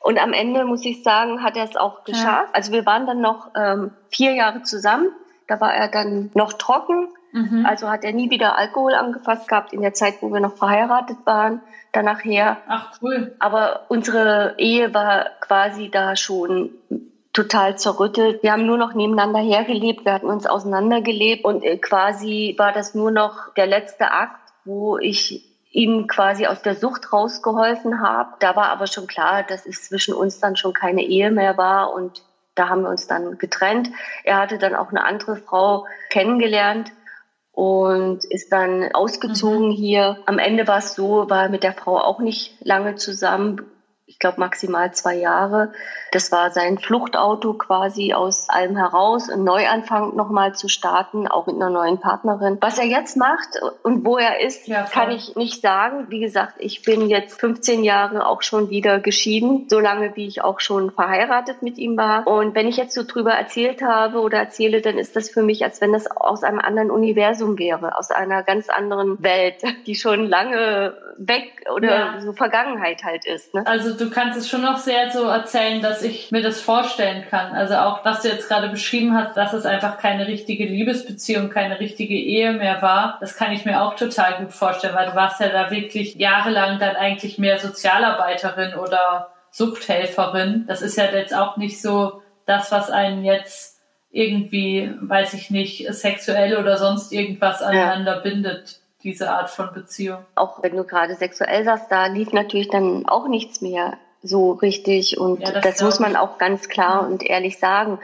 [0.00, 2.48] Und am Ende muss ich sagen, hat er es auch geschafft.
[2.48, 2.52] Ja.
[2.52, 5.08] Also wir waren dann noch ähm, vier Jahre zusammen.
[5.48, 7.08] Da war er dann noch trocken.
[7.32, 7.66] Mhm.
[7.66, 11.18] Also hat er nie wieder Alkohol angefasst gehabt in der Zeit, wo wir noch verheiratet
[11.24, 11.60] waren.
[11.92, 12.58] Danach her.
[12.68, 13.34] Ach cool.
[13.38, 16.70] Aber unsere Ehe war quasi da schon
[17.38, 18.42] total zerrüttelt.
[18.42, 22.96] Wir haben nur noch nebeneinander hergelebt, wir hatten uns auseinandergelebt und äh, quasi war das
[22.96, 28.30] nur noch der letzte Akt, wo ich ihm quasi aus der Sucht rausgeholfen habe.
[28.40, 31.92] Da war aber schon klar, dass es zwischen uns dann schon keine Ehe mehr war
[31.92, 32.24] und
[32.56, 33.88] da haben wir uns dann getrennt.
[34.24, 36.90] Er hatte dann auch eine andere Frau kennengelernt
[37.52, 39.76] und ist dann ausgezogen mhm.
[39.76, 40.18] hier.
[40.26, 43.64] Am Ende war es so, war mit der Frau auch nicht lange zusammen,
[44.08, 45.70] ich glaube maximal zwei Jahre.
[46.12, 51.56] Das war sein Fluchtauto quasi aus allem heraus, einen Neuanfang nochmal zu starten, auch mit
[51.56, 52.56] einer neuen Partnerin.
[52.62, 56.06] Was er jetzt macht und wo er ist, ja, kann ich nicht sagen.
[56.08, 60.42] Wie gesagt, ich bin jetzt 15 Jahre auch schon wieder geschieden, so lange wie ich
[60.42, 62.26] auch schon verheiratet mit ihm war.
[62.26, 65.64] Und wenn ich jetzt so drüber erzählt habe oder erzähle, dann ist das für mich,
[65.64, 70.26] als wenn das aus einem anderen Universum wäre, aus einer ganz anderen Welt, die schon
[70.26, 72.20] lange weg oder ja.
[72.20, 73.52] so Vergangenheit halt ist.
[73.52, 73.66] Ne?
[73.66, 77.52] Also du kannst es schon noch sehr so erzählen, dass ich mir das vorstellen kann.
[77.52, 81.80] Also auch, was du jetzt gerade beschrieben hast, dass es einfach keine richtige Liebesbeziehung, keine
[81.80, 85.40] richtige Ehe mehr war, das kann ich mir auch total gut vorstellen, weil du warst
[85.40, 90.64] ja da wirklich jahrelang dann eigentlich mehr Sozialarbeiterin oder Suchthelferin.
[90.66, 93.80] Das ist ja jetzt auch nicht so das, was einen jetzt
[94.10, 98.20] irgendwie, weiß ich nicht, sexuell oder sonst irgendwas aneinander ja.
[98.20, 100.18] bindet diese Art von Beziehung.
[100.34, 105.18] Auch wenn du gerade sexuell sagst, da lief natürlich dann auch nichts mehr so richtig
[105.18, 107.98] und ja, das, das muss man auch ganz klar und ehrlich sagen.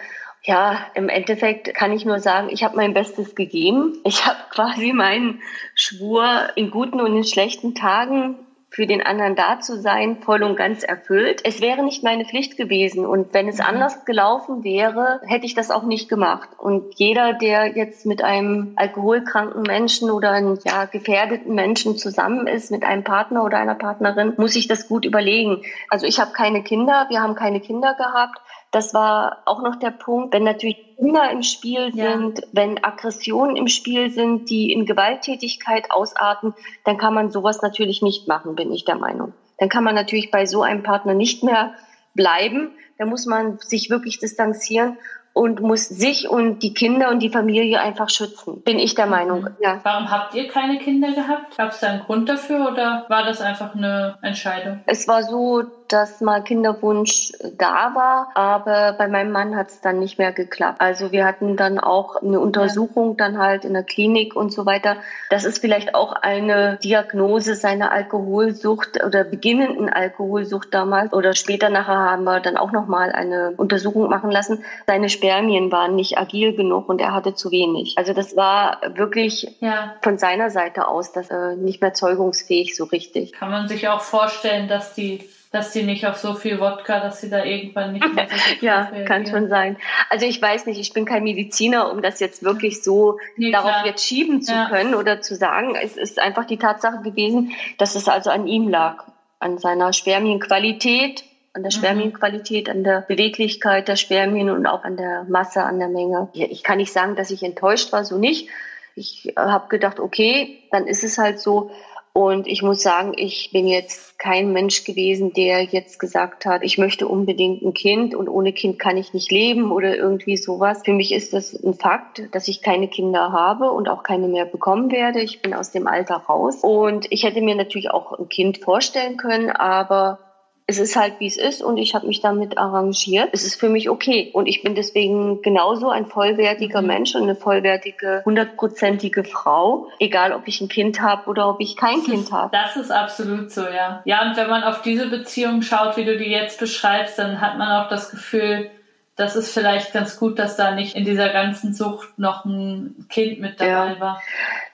[0.46, 3.98] Ja, im Endeffekt kann ich nur sagen, ich habe mein Bestes gegeben.
[4.04, 5.42] Ich habe quasi meinen
[5.74, 8.43] Schwur in guten und in schlechten Tagen
[8.74, 11.42] für den anderen da zu sein, voll und ganz erfüllt.
[11.44, 13.06] Es wäre nicht meine Pflicht gewesen.
[13.06, 13.66] Und wenn es mhm.
[13.66, 16.48] anders gelaufen wäre, hätte ich das auch nicht gemacht.
[16.58, 22.72] Und jeder, der jetzt mit einem alkoholkranken Menschen oder einem ja, gefährdeten Menschen zusammen ist,
[22.72, 25.62] mit einem Partner oder einer Partnerin, muss sich das gut überlegen.
[25.88, 28.40] Also ich habe keine Kinder, wir haben keine Kinder gehabt.
[28.74, 32.44] Das war auch noch der Punkt, wenn natürlich Kinder im Spiel sind, ja.
[32.50, 38.26] wenn Aggressionen im Spiel sind, die in Gewalttätigkeit ausarten, dann kann man sowas natürlich nicht
[38.26, 39.32] machen, bin ich der Meinung.
[39.58, 41.74] Dann kann man natürlich bei so einem Partner nicht mehr
[42.14, 42.72] bleiben.
[42.98, 44.98] Da muss man sich wirklich distanzieren
[45.34, 49.42] und muss sich und die Kinder und die Familie einfach schützen, bin ich der Meinung.
[49.42, 49.56] Mhm.
[49.60, 49.80] Ja.
[49.82, 51.56] Warum habt ihr keine Kinder gehabt?
[51.56, 54.80] Gab es da einen Grund dafür oder war das einfach eine Entscheidung?
[54.86, 60.00] Es war so, dass mal Kinderwunsch da war, aber bei meinem Mann hat es dann
[60.00, 60.80] nicht mehr geklappt.
[60.80, 64.96] Also wir hatten dann auch eine Untersuchung dann halt in der Klinik und so weiter.
[65.30, 71.94] Das ist vielleicht auch eine Diagnose seiner Alkoholsucht oder beginnenden Alkoholsucht damals oder später nachher
[71.94, 74.64] haben wir dann auch noch mal eine Untersuchung machen lassen.
[74.88, 77.94] Seine Spermien waren nicht agil genug und er hatte zu wenig.
[77.98, 79.94] Also das war wirklich ja.
[80.02, 83.30] von seiner Seite aus, dass er nicht mehr zeugungsfähig so richtig.
[83.30, 87.20] Kann man sich auch vorstellen, dass die dass die nicht auf so viel Wodka, dass
[87.20, 89.76] sie da irgendwann nicht mehr so Ja, kann schon sein.
[90.10, 93.70] Also ich weiß nicht, ich bin kein Mediziner, um das jetzt wirklich so nee, darauf
[93.70, 93.86] klar.
[93.86, 94.68] jetzt schieben zu ja.
[94.68, 95.76] können oder zu sagen.
[95.80, 99.04] Es ist einfach die Tatsache gewesen, dass es also an ihm lag,
[99.38, 101.76] an seiner Spermienqualität, an der mhm.
[101.76, 106.30] Spermienqualität, an der Beweglichkeit der Spermien und auch an der Masse, an der Menge.
[106.32, 108.48] Ich kann nicht sagen, dass ich enttäuscht war, so nicht.
[108.96, 111.70] Ich habe gedacht, okay, dann ist es halt so.
[112.16, 116.78] Und ich muss sagen, ich bin jetzt kein Mensch gewesen, der jetzt gesagt hat, ich
[116.78, 120.82] möchte unbedingt ein Kind und ohne Kind kann ich nicht leben oder irgendwie sowas.
[120.84, 124.44] Für mich ist das ein Fakt, dass ich keine Kinder habe und auch keine mehr
[124.44, 125.22] bekommen werde.
[125.22, 126.60] Ich bin aus dem Alter raus.
[126.62, 130.20] Und ich hätte mir natürlich auch ein Kind vorstellen können, aber
[130.66, 133.28] es ist halt, wie es ist und ich habe mich damit arrangiert.
[133.32, 136.86] Es ist für mich okay und ich bin deswegen genauso ein vollwertiger mhm.
[136.86, 141.76] Mensch und eine vollwertige, hundertprozentige Frau, egal ob ich ein Kind habe oder ob ich
[141.76, 142.50] kein Kind habe.
[142.52, 144.00] Das ist absolut so, ja.
[144.06, 147.58] Ja, und wenn man auf diese Beziehung schaut, wie du die jetzt beschreibst, dann hat
[147.58, 148.70] man auch das Gefühl,
[149.16, 153.38] das ist vielleicht ganz gut, dass da nicht in dieser ganzen Sucht noch ein Kind
[153.40, 154.00] mit dabei ja.
[154.00, 154.22] war.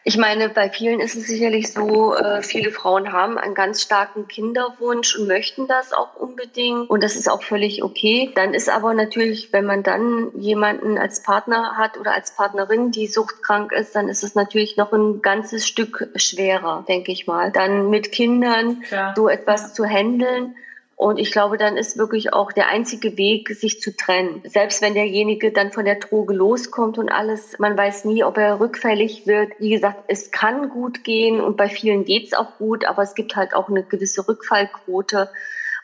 [0.02, 4.28] Ich meine, bei vielen ist es sicherlich so, äh, viele Frauen haben einen ganz starken
[4.28, 6.88] Kinderwunsch und möchten das auch unbedingt.
[6.88, 8.32] Und das ist auch völlig okay.
[8.34, 13.08] Dann ist aber natürlich, wenn man dann jemanden als Partner hat oder als Partnerin, die
[13.08, 17.52] suchtkrank ist, dann ist es natürlich noch ein ganzes Stück schwerer, denke ich mal.
[17.52, 19.12] Dann mit Kindern ja.
[19.14, 19.72] so etwas ja.
[19.74, 20.56] zu handeln.
[21.00, 24.42] Und ich glaube, dann ist wirklich auch der einzige Weg, sich zu trennen.
[24.44, 28.60] Selbst wenn derjenige dann von der Droge loskommt und alles, man weiß nie, ob er
[28.60, 29.50] rückfällig wird.
[29.58, 33.34] Wie gesagt, es kann gut gehen und bei vielen geht's auch gut, aber es gibt
[33.34, 35.30] halt auch eine gewisse Rückfallquote.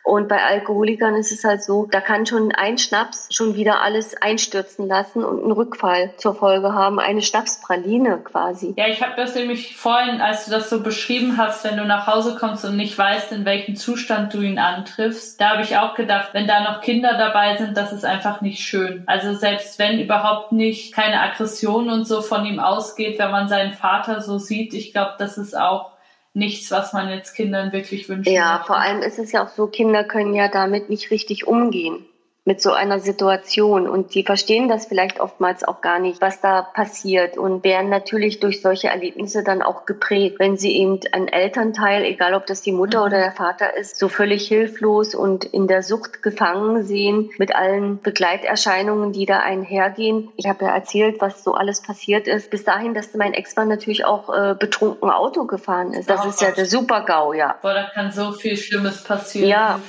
[0.06, 4.16] Und bei Alkoholikern ist es halt so, da kann schon ein Schnaps schon wieder alles
[4.16, 7.00] einstürzen lassen und einen Rückfall zur Folge haben.
[7.00, 8.72] Eine Schnapspraline quasi.
[8.76, 12.06] Ja, ich habe das nämlich vorhin, als du das so beschrieben hast, wenn du nach
[12.06, 15.96] Hause kommst und nicht weißt, in welchem Zustand du ihn antriffst, da habe ich auch
[15.96, 19.02] gedacht, wenn da noch Kinder dabei sind, das ist einfach nicht schön.
[19.06, 23.72] Also selbst wenn überhaupt nicht keine Aggression und so von ihm ausgeht, wenn man seinen
[23.72, 25.95] Vater so sieht, ich glaube, das ist auch
[26.37, 28.29] nichts, was man jetzt Kindern wirklich wünscht.
[28.29, 32.05] Ja, vor allem ist es ja auch so, Kinder können ja damit nicht richtig umgehen
[32.46, 36.62] mit so einer Situation und die verstehen das vielleicht oftmals auch gar nicht, was da
[36.62, 42.04] passiert und werden natürlich durch solche Erlebnisse dann auch geprägt, wenn sie eben ein Elternteil,
[42.04, 43.06] egal ob das die Mutter mhm.
[43.06, 48.00] oder der Vater ist, so völlig hilflos und in der Sucht gefangen sehen mit allen
[48.00, 50.28] Begleiterscheinungen, die da einhergehen.
[50.37, 52.50] Ich habe ja erzählt, was so alles passiert ist.
[52.50, 56.09] Bis dahin, dass mein Ex-Mann natürlich auch äh, betrunken Auto gefahren ist.
[56.09, 57.56] Das oh, ist ja der Super-GAU, ja.
[57.61, 59.48] Boah, da kann so viel Schlimmes passieren.
[59.48, 59.80] Ja,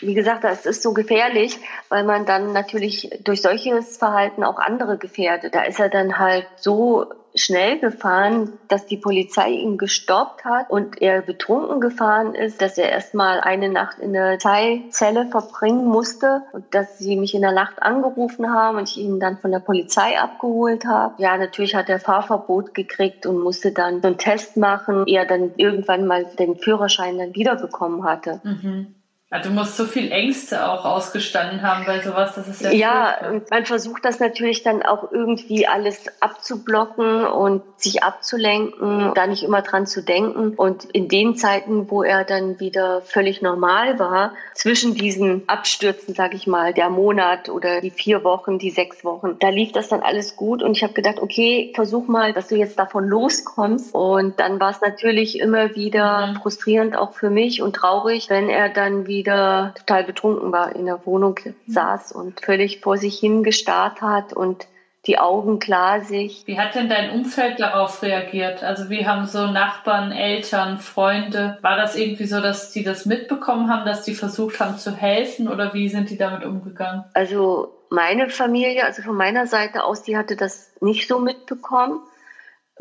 [0.00, 1.58] wie gesagt, das ist so gefährlich
[1.90, 5.54] weil man dann natürlich durch solches Verhalten auch andere gefährdet.
[5.54, 11.00] Da ist er dann halt so schnell gefahren, dass die Polizei ihn gestoppt hat und
[11.00, 16.64] er betrunken gefahren ist, dass er erstmal eine Nacht in der Teilzelle verbringen musste und
[16.74, 20.18] dass sie mich in der Nacht angerufen haben und ich ihn dann von der Polizei
[20.18, 21.14] abgeholt habe.
[21.18, 25.26] Ja, natürlich hat er Fahrverbot gekriegt und musste dann so einen Test machen, ehe er
[25.26, 28.40] dann irgendwann mal den Führerschein dann wiederbekommen hatte.
[28.42, 28.99] Mhm.
[29.32, 33.28] Also du musst so viel Ängste auch ausgestanden haben bei sowas, das ist ja Ja,
[33.28, 39.42] und man versucht das natürlich dann auch irgendwie alles abzublocken und sich abzulenken, da nicht
[39.42, 40.54] immer dran zu denken.
[40.54, 46.34] Und in den Zeiten, wo er dann wieder völlig normal war, zwischen diesen Abstürzen, sag
[46.34, 50.00] ich mal, der Monat oder die vier Wochen, die sechs Wochen, da lief das dann
[50.00, 50.62] alles gut.
[50.62, 53.94] Und ich habe gedacht, okay, versuch mal, dass du jetzt davon loskommst.
[53.94, 56.36] Und dann war es natürlich immer wieder mhm.
[56.36, 60.86] frustrierend auch für mich und traurig, wenn er dann wieder wieder total betrunken war, in
[60.86, 64.66] der Wohnung saß und völlig vor sich hin gestarrt hat und
[65.06, 66.42] die Augen klar sich.
[66.46, 68.62] Wie hat denn dein Umfeld darauf reagiert?
[68.62, 73.70] Also wie haben so Nachbarn, Eltern, Freunde, war das irgendwie so, dass die das mitbekommen
[73.70, 77.04] haben, dass die versucht haben zu helfen oder wie sind die damit umgegangen?
[77.14, 82.00] Also meine Familie, also von meiner Seite aus, die hatte das nicht so mitbekommen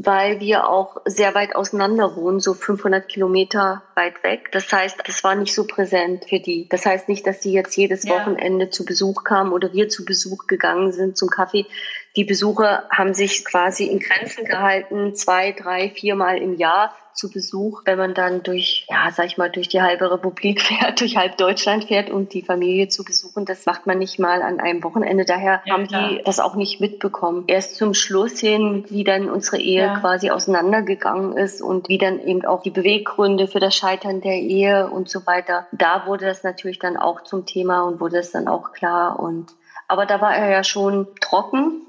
[0.02, 4.50] weil wir auch sehr weit auseinander wohnen, so 500 Kilometer weit weg.
[4.54, 6.70] Das heißt, das war nicht so präsent für die.
[6.70, 8.14] Das heißt nicht, dass die jetzt jedes ja.
[8.14, 11.66] Wochenende zu Besuch kamen oder wir zu Besuch gegangen sind zum Kaffee.
[12.16, 17.84] Die Besuche haben sich quasi in Grenzen gehalten, zwei, drei, viermal im Jahr zu Besuch.
[17.86, 21.38] Wenn man dann durch, ja, sag ich mal, durch die halbe Republik fährt, durch halb
[21.38, 25.26] Deutschland fährt, um die Familie zu besuchen, das macht man nicht mal an einem Wochenende.
[25.26, 26.10] Daher ja, haben klar.
[26.10, 27.44] die das auch nicht mitbekommen.
[27.48, 30.00] Erst zum Schluss hin, wie dann unsere Ehe ja.
[30.00, 34.90] quasi auseinandergegangen ist und wie dann eben auch die Beweggründe für das Scheitern der Ehe
[34.90, 35.68] und so weiter.
[35.72, 39.54] Da wurde das natürlich dann auch zum Thema und wurde es dann auch klar und
[39.88, 41.82] aber da war er ja schon trocken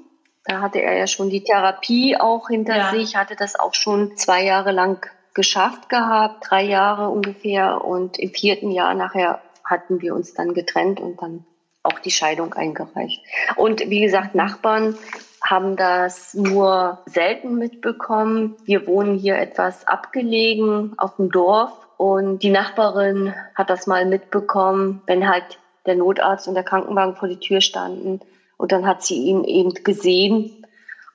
[0.45, 2.91] da hatte er ja schon die Therapie auch hinter ja.
[2.91, 7.85] sich, hatte das auch schon zwei Jahre lang geschafft gehabt, drei Jahre ungefähr.
[7.85, 11.45] Und im vierten Jahr nachher hatten wir uns dann getrennt und dann
[11.83, 13.23] auch die Scheidung eingereicht.
[13.55, 14.97] Und wie gesagt, Nachbarn
[15.43, 18.55] haben das nur selten mitbekommen.
[18.65, 25.01] Wir wohnen hier etwas abgelegen auf dem Dorf und die Nachbarin hat das mal mitbekommen,
[25.07, 28.21] wenn halt der Notarzt und der Krankenwagen vor die Tür standen
[28.61, 30.67] und dann hat sie ihn eben gesehen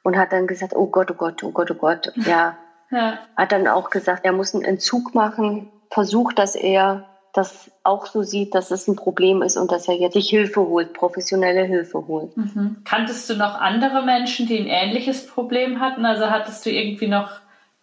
[0.03, 2.13] und hat dann gesagt, oh Gott, oh Gott, oh Gott, oh Gott.
[2.27, 2.57] Ja.
[2.91, 3.19] ja.
[3.37, 5.71] Hat dann auch gesagt, er muss einen Entzug machen.
[5.89, 9.95] Versucht, dass er das auch so sieht, dass es ein Problem ist und dass er
[9.95, 12.37] jetzt sich Hilfe holt, professionelle Hilfe holt.
[12.37, 12.79] Mhm.
[12.85, 16.05] Kanntest du noch andere Menschen, die ein ähnliches Problem hatten?
[16.05, 17.31] Also hattest du irgendwie noch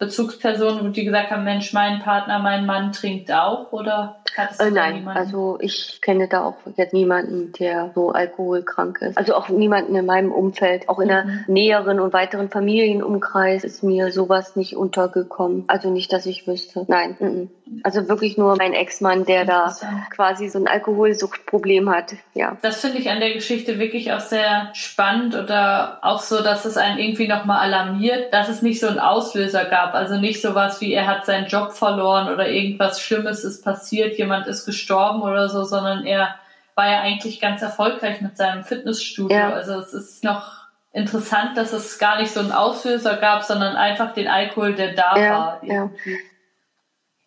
[0.04, 4.70] Bezugspersonen, die gesagt haben, Mensch, mein Partner, mein Mann trinkt auch oder hattest du äh,
[4.70, 5.18] Nein, niemanden?
[5.18, 9.16] also ich kenne da auch jetzt niemanden, der so alkoholkrank ist.
[9.16, 11.10] Also auch niemanden in meinem Umfeld, auch in mhm.
[11.10, 15.64] der näheren und weiteren Familienumkreis ist mir sowas nicht untergekommen.
[15.68, 16.84] Also nicht, dass ich wüsste.
[16.88, 17.48] Nein, m -m.
[17.82, 19.74] Also wirklich nur mein Ex-Mann, der da
[20.10, 22.14] quasi so ein Alkoholsuchtproblem hat.
[22.34, 22.56] Ja.
[22.62, 26.76] Das finde ich an der Geschichte wirklich auch sehr spannend oder auch so, dass es
[26.76, 29.94] einen irgendwie nochmal alarmiert, dass es nicht so einen Auslöser gab.
[29.94, 34.46] Also nicht sowas wie, er hat seinen Job verloren oder irgendwas Schlimmes ist passiert, jemand
[34.46, 36.34] ist gestorben oder so, sondern er
[36.74, 39.36] war ja eigentlich ganz erfolgreich mit seinem Fitnessstudio.
[39.36, 39.52] Ja.
[39.52, 44.12] Also es ist noch interessant, dass es gar nicht so einen Auslöser gab, sondern einfach
[44.12, 45.60] den Alkohol, der da ja, war.
[45.62, 45.90] Ja.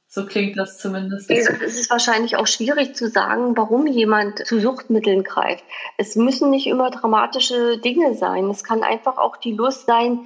[0.10, 1.30] So klingt das zumindest.
[1.30, 5.66] Es ist wahrscheinlich auch schwierig zu sagen, warum jemand zu Suchtmitteln greift.
[5.98, 8.50] Es müssen nicht immer dramatische Dinge sein.
[8.50, 10.22] Es kann einfach auch die Lust sein,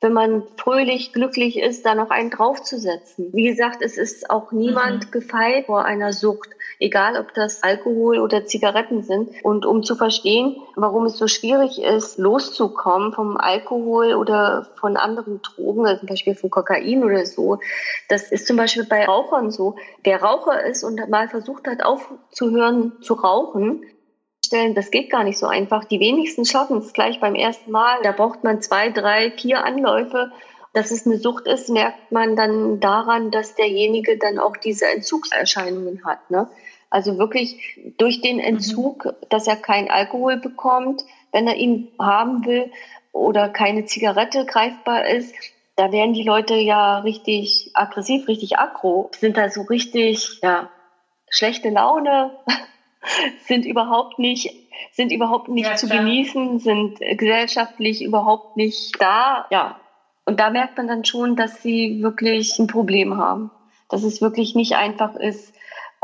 [0.00, 3.32] wenn man fröhlich, glücklich ist, da noch einen draufzusetzen.
[3.32, 5.10] Wie gesagt, es ist auch niemand mhm.
[5.10, 9.30] gefeit vor einer Sucht, egal ob das Alkohol oder Zigaretten sind.
[9.42, 15.40] Und um zu verstehen, warum es so schwierig ist, loszukommen vom Alkohol oder von anderen
[15.42, 17.58] Drogen, also zum Beispiel von Kokain oder so,
[18.08, 19.76] das ist zum Beispiel bei Rauchern so.
[20.04, 23.82] Wer Raucher ist und mal versucht hat, aufzuhören zu rauchen,
[24.46, 25.84] feststellen, das geht gar nicht so einfach.
[25.84, 27.98] Die wenigsten schaffen es gleich beim ersten Mal.
[28.02, 30.32] Da braucht man zwei, drei, vier Anläufe.
[30.72, 36.04] Dass es eine Sucht ist, merkt man dann daran, dass derjenige dann auch diese Entzugserscheinungen
[36.04, 36.30] hat.
[36.30, 36.48] Ne?
[36.90, 37.58] Also wirklich
[37.98, 39.12] durch den Entzug, mhm.
[39.28, 42.70] dass er keinen Alkohol bekommt, wenn er ihn haben will
[43.12, 45.34] oder keine Zigarette greifbar ist,
[45.76, 50.70] da werden die Leute ja richtig aggressiv, richtig aggro, sind da so richtig, ja,
[51.28, 52.30] schlechte Laune,
[53.46, 54.54] sind überhaupt nicht,
[54.92, 59.46] sind überhaupt nicht ja, zu genießen, sind gesellschaftlich überhaupt nicht da.
[59.50, 59.78] Ja.
[60.24, 63.50] Und da merkt man dann schon, dass sie wirklich ein Problem haben.
[63.88, 65.54] Dass es wirklich nicht einfach ist,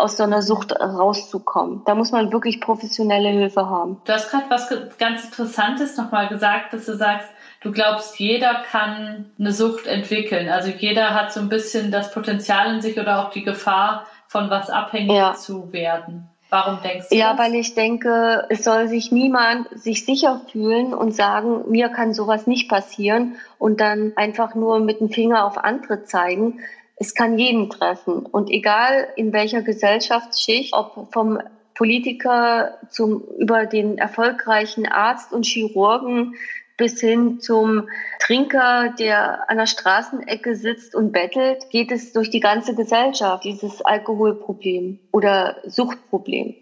[0.02, 1.82] aus so einer Sucht rauszukommen.
[1.86, 4.00] Da muss man wirklich professionelle Hilfe haben.
[4.04, 7.28] Du hast gerade was ganz Interessantes nochmal gesagt, dass du sagst,
[7.62, 10.48] du glaubst, jeder kann eine Sucht entwickeln.
[10.48, 14.50] Also jeder hat so ein bisschen das Potenzial in sich oder auch die Gefahr, von
[14.50, 15.34] was abhängig ja.
[15.34, 16.28] zu werden.
[16.48, 17.16] Warum denkst du?
[17.16, 17.38] Ja, das?
[17.38, 22.46] weil ich denke, es soll sich niemand sich sicher fühlen und sagen, mir kann sowas
[22.46, 26.60] nicht passieren und dann einfach nur mit dem Finger auf andere zeigen.
[27.02, 31.40] Es kann jeden treffen und egal in welcher Gesellschaftsschicht, ob vom
[31.74, 36.36] Politiker zum über den erfolgreichen Arzt und Chirurgen
[36.76, 37.88] bis hin zum
[38.20, 43.82] Trinker, der an der Straßenecke sitzt und bettelt, geht es durch die ganze Gesellschaft, dieses
[43.82, 46.54] Alkoholproblem oder Suchtproblem.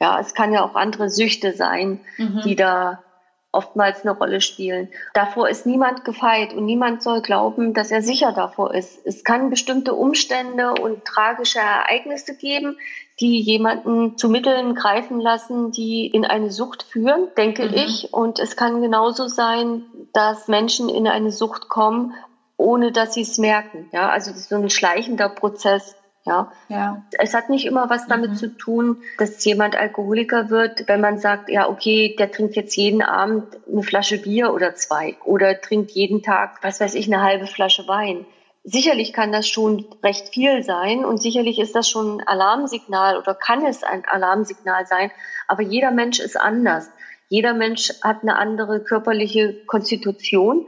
[0.00, 2.42] Ja, es kann ja auch andere Süchte sein, mhm.
[2.44, 3.02] die da
[3.52, 4.88] oftmals eine Rolle spielen.
[5.14, 9.00] Davor ist niemand gefeit und niemand soll glauben, dass er sicher davor ist.
[9.04, 12.76] Es kann bestimmte Umstände und tragische Ereignisse geben,
[13.18, 17.74] die jemanden zu Mitteln greifen lassen, die in eine Sucht führen, denke mhm.
[17.74, 18.14] ich.
[18.14, 22.14] Und es kann genauso sein, dass Menschen in eine Sucht kommen,
[22.56, 23.88] ohne dass sie es merken.
[23.92, 25.96] Ja, also das ist so ein schleichender Prozess.
[26.26, 26.52] Ja.
[26.68, 27.02] ja.
[27.12, 28.36] Es hat nicht immer was damit mhm.
[28.36, 33.02] zu tun, dass jemand Alkoholiker wird, wenn man sagt, ja, okay, der trinkt jetzt jeden
[33.02, 37.46] Abend eine Flasche Bier oder zwei oder trinkt jeden Tag, was weiß ich, eine halbe
[37.46, 38.26] Flasche Wein.
[38.62, 43.34] Sicherlich kann das schon recht viel sein und sicherlich ist das schon ein Alarmsignal oder
[43.34, 45.10] kann es ein Alarmsignal sein,
[45.48, 46.90] aber jeder Mensch ist anders.
[47.28, 50.66] Jeder Mensch hat eine andere körperliche Konstitution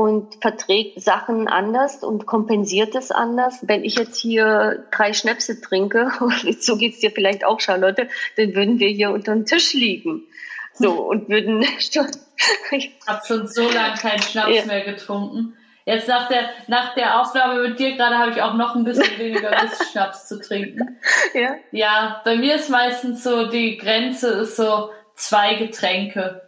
[0.00, 3.58] und verträgt Sachen anders und kompensiert es anders.
[3.60, 6.10] Wenn ich jetzt hier drei Schnäpse trinke,
[6.60, 10.22] so geht's dir vielleicht auch, Charlotte, dann würden wir hier unter dem Tisch liegen.
[10.72, 12.06] So, und würden schon.
[12.70, 14.64] ich habe schon so lange keinen Schnaps ja.
[14.64, 15.54] mehr getrunken.
[15.84, 19.18] Jetzt nach der, nach der Aufnahme mit dir gerade habe ich auch noch ein bisschen
[19.18, 20.98] weniger Lust, Schnaps zu trinken.
[21.34, 21.56] Ja.
[21.72, 26.40] Ja, bei mir ist meistens so, die Grenze ist so zwei Getränke.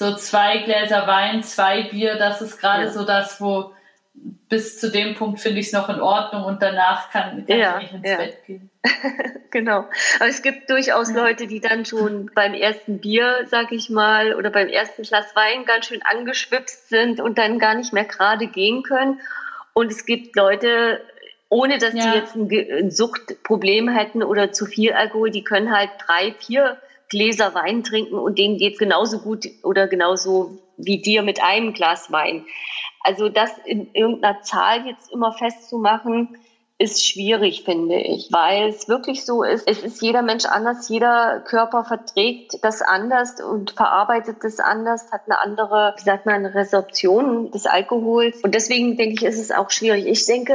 [0.00, 2.90] So zwei Gläser Wein, zwei Bier, das ist gerade ja.
[2.90, 3.74] so das, wo
[4.48, 7.78] bis zu dem Punkt finde ich es noch in Ordnung und danach kann, kann ja,
[7.82, 8.16] ich ins ja.
[8.16, 8.70] Bett gehen.
[9.50, 9.84] genau.
[10.18, 11.12] Aber es gibt durchaus.
[11.12, 15.66] Leute, die dann schon beim ersten Bier, sag ich mal, oder beim ersten Glas Wein
[15.66, 19.20] ganz schön angeschwipst sind und dann gar nicht mehr gerade gehen können.
[19.74, 21.02] Und es gibt Leute,
[21.50, 22.10] ohne dass ja.
[22.10, 26.78] die jetzt ein Suchtproblem hätten oder zu viel Alkohol, die können halt drei, vier
[27.10, 32.10] Gläser Wein trinken und denen geht genauso gut oder genauso wie dir mit einem Glas
[32.10, 32.46] Wein.
[33.02, 36.36] Also das in irgendeiner Zahl jetzt immer festzumachen,
[36.80, 41.40] ist schwierig, finde ich, weil es wirklich so ist, es ist jeder Mensch anders, jeder
[41.40, 47.50] Körper verträgt das anders und verarbeitet das anders, hat eine andere, wie sagt man, Resorption
[47.50, 48.40] des Alkohols.
[48.42, 50.06] Und deswegen denke ich, ist es auch schwierig.
[50.06, 50.54] Ich denke,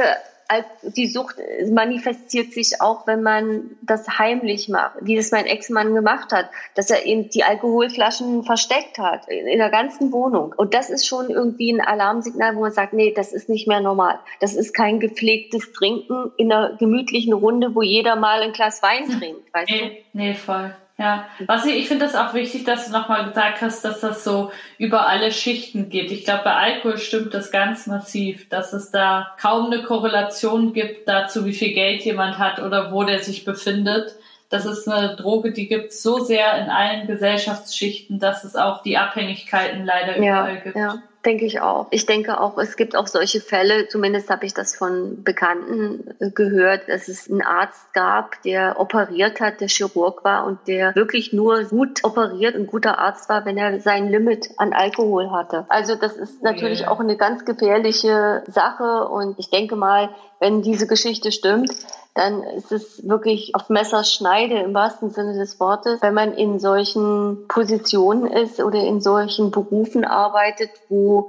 [0.82, 1.36] die Sucht
[1.70, 6.90] manifestiert sich auch, wenn man das heimlich macht, wie das mein Ex-Mann gemacht hat, dass
[6.90, 10.54] er eben die Alkoholflaschen versteckt hat in der ganzen Wohnung.
[10.56, 13.80] Und das ist schon irgendwie ein Alarmsignal, wo man sagt, nee, das ist nicht mehr
[13.80, 14.18] normal.
[14.40, 19.08] Das ist kein gepflegtes Trinken in einer gemütlichen Runde, wo jeder mal ein Glas Wein
[19.18, 20.18] trinkt, weißt nee, du?
[20.18, 20.74] Nee, voll.
[20.98, 24.24] Ja, was ich, ich finde das auch wichtig, dass du nochmal gesagt hast, dass das
[24.24, 26.10] so über alle Schichten geht.
[26.10, 31.06] Ich glaube, bei Alkohol stimmt das ganz massiv, dass es da kaum eine Korrelation gibt
[31.06, 34.14] dazu, wie viel Geld jemand hat oder wo der sich befindet.
[34.48, 38.82] Das ist eine Droge, die gibt es so sehr in allen Gesellschaftsschichten, dass es auch
[38.82, 40.76] die Abhängigkeiten leider ja, überall gibt.
[40.76, 41.88] Ja denke ich auch.
[41.90, 46.88] Ich denke auch, es gibt auch solche Fälle, zumindest habe ich das von Bekannten gehört,
[46.88, 51.64] dass es einen Arzt gab, der operiert hat, der Chirurg war und der wirklich nur
[51.64, 55.66] gut operiert und guter Arzt war, wenn er sein Limit an Alkohol hatte.
[55.68, 56.90] Also das ist natürlich yeah.
[56.90, 60.10] auch eine ganz gefährliche Sache und ich denke mal,
[60.40, 61.70] wenn diese Geschichte stimmt,
[62.14, 67.46] dann ist es wirklich auf Messerschneide im wahrsten Sinne des Wortes, wenn man in solchen
[67.46, 71.28] Positionen ist oder in solchen Berufen arbeitet, wo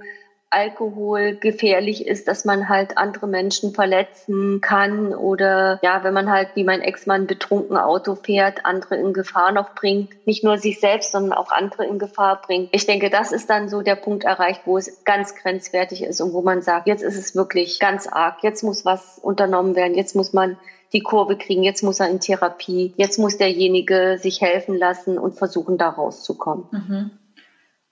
[0.50, 6.50] Alkohol gefährlich ist, dass man halt andere Menschen verletzen kann oder ja, wenn man halt
[6.56, 11.12] wie mein Ex-Mann betrunken Auto fährt, andere in Gefahr noch bringt, nicht nur sich selbst,
[11.12, 12.70] sondern auch andere in Gefahr bringt.
[12.72, 16.32] Ich denke, das ist dann so der Punkt erreicht, wo es ganz grenzwertig ist und
[16.32, 20.16] wo man sagt, jetzt ist es wirklich ganz arg, jetzt muss was unternommen werden, jetzt
[20.16, 20.58] muss man
[20.94, 25.36] die Kurve kriegen, jetzt muss er in Therapie, jetzt muss derjenige sich helfen lassen und
[25.36, 26.68] versuchen, da rauszukommen.
[26.72, 27.12] Mhm.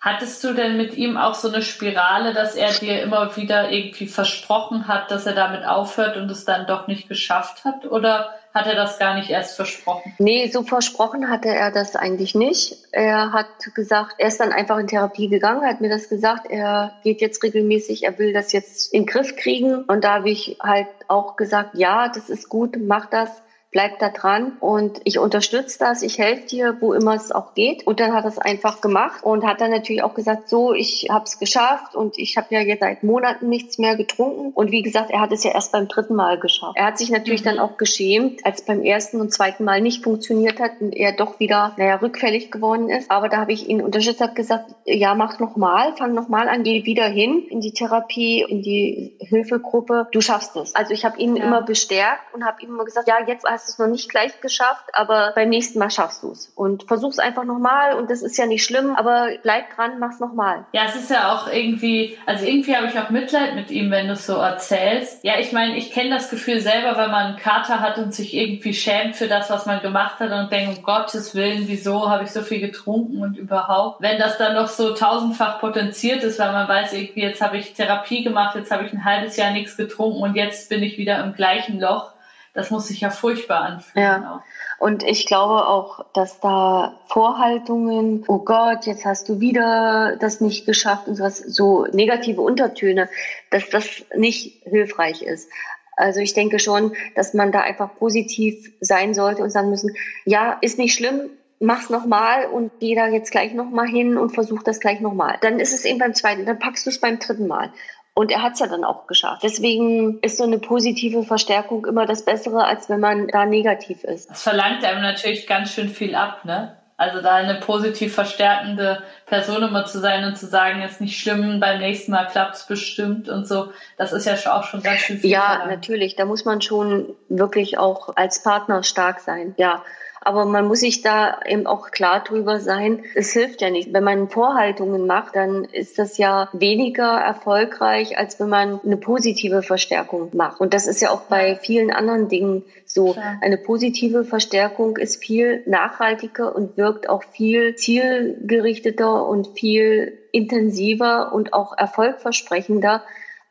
[0.06, 4.06] Hattest du denn mit ihm auch so eine Spirale, dass er dir immer wieder irgendwie
[4.06, 7.88] versprochen hat, dass er damit aufhört und es dann doch nicht geschafft hat?
[7.88, 10.14] Oder hat er das gar nicht erst versprochen?
[10.20, 12.78] Nee, so versprochen hatte er das eigentlich nicht.
[12.92, 16.94] Er hat gesagt, er ist dann einfach in Therapie gegangen, hat mir das gesagt, er
[17.04, 19.86] geht jetzt regelmäßig, er will das jetzt in den Griff kriegen.
[19.86, 23.32] Und da habe ich halt auch gesagt, ja, das ist gut, mach das
[23.76, 27.86] bleib da dran und ich unterstütze das, ich helfe dir, wo immer es auch geht.
[27.86, 31.08] Und dann hat er es einfach gemacht und hat dann natürlich auch gesagt, so, ich
[31.12, 34.54] habe es geschafft und ich habe ja jetzt seit Monaten nichts mehr getrunken.
[34.54, 36.78] Und wie gesagt, er hat es ja erst beim dritten Mal geschafft.
[36.78, 37.50] Er hat sich natürlich mhm.
[37.50, 41.42] dann auch geschämt, als beim ersten und zweiten Mal nicht funktioniert hat und er doch
[41.42, 43.12] wieder, naja, rückfällig geworden ist.
[43.12, 46.48] Aber da habe ich ihn unterstützt, habe gesagt, ja, mach noch mal, fang noch mal
[46.48, 50.08] an, geh wieder hin in die Therapie, in die Hilfegruppe.
[50.14, 50.74] Du schaffst es.
[50.76, 51.44] Also ich habe ihn ja.
[51.44, 54.40] immer bestärkt und habe ihm immer gesagt, ja, jetzt hast hast es noch nicht gleich
[54.42, 56.52] geschafft, aber beim nächsten Mal schaffst du es.
[56.56, 60.66] Und versuch's einfach nochmal und das ist ja nicht schlimm, aber bleib dran, mach's nochmal.
[60.72, 64.08] Ja, es ist ja auch irgendwie, also irgendwie habe ich auch Mitleid mit ihm, wenn
[64.08, 65.24] du es so erzählst.
[65.24, 68.36] Ja, ich meine, ich kenne das Gefühl selber, wenn man einen Kater hat und sich
[68.36, 72.24] irgendwie schämt für das, was man gemacht hat und denkt, um Gottes Willen, wieso habe
[72.24, 74.02] ich so viel getrunken und überhaupt.
[74.02, 77.74] Wenn das dann noch so tausendfach potenziert ist, weil man weiß, irgendwie, jetzt habe ich
[77.74, 81.24] Therapie gemacht, jetzt habe ich ein halbes Jahr nichts getrunken und jetzt bin ich wieder
[81.24, 82.15] im gleichen Loch
[82.56, 84.06] das muss sich ja furchtbar anfühlen.
[84.06, 84.36] Ja.
[84.38, 84.56] Auch.
[84.80, 90.66] Und ich glaube auch, dass da Vorhaltungen, oh Gott, jetzt hast du wieder das nicht
[90.66, 93.10] geschafft und sowas, so negative Untertöne,
[93.52, 95.50] dass das nicht hilfreich ist.
[95.98, 99.96] Also ich denke schon, dass man da einfach positiv sein sollte und sagen müssen,
[100.26, 101.30] ja, ist nicht schlimm,
[101.60, 105.38] mach's nochmal und geh da jetzt gleich nochmal hin und versuch das gleich nochmal.
[105.42, 107.72] Dann ist es eben beim zweiten, dann packst du es beim dritten Mal.
[108.18, 109.44] Und er hat es ja dann auch geschafft.
[109.44, 114.30] Deswegen ist so eine positive Verstärkung immer das Bessere, als wenn man da negativ ist.
[114.30, 116.78] Das verlangt einem natürlich ganz schön viel ab, ne?
[116.98, 121.60] Also da eine positiv verstärkende Person immer zu sein und zu sagen, ist nicht schlimm,
[121.60, 125.18] beim nächsten Mal klappt es bestimmt und so, das ist ja auch schon ganz schön
[125.18, 125.30] viel.
[125.30, 125.72] Ja, verlangt.
[125.72, 126.16] natürlich.
[126.16, 129.56] Da muss man schon wirklich auch als Partner stark sein.
[129.58, 129.84] Ja.
[130.26, 133.04] Aber man muss sich da eben auch klar drüber sein.
[133.14, 133.94] Es hilft ja nicht.
[133.94, 139.62] Wenn man Vorhaltungen macht, dann ist das ja weniger erfolgreich, als wenn man eine positive
[139.62, 140.60] Verstärkung macht.
[140.60, 143.16] Und das ist ja auch bei vielen anderen Dingen so.
[143.42, 151.54] Eine positive Verstärkung ist viel nachhaltiger und wirkt auch viel zielgerichteter und viel intensiver und
[151.54, 153.04] auch erfolgversprechender,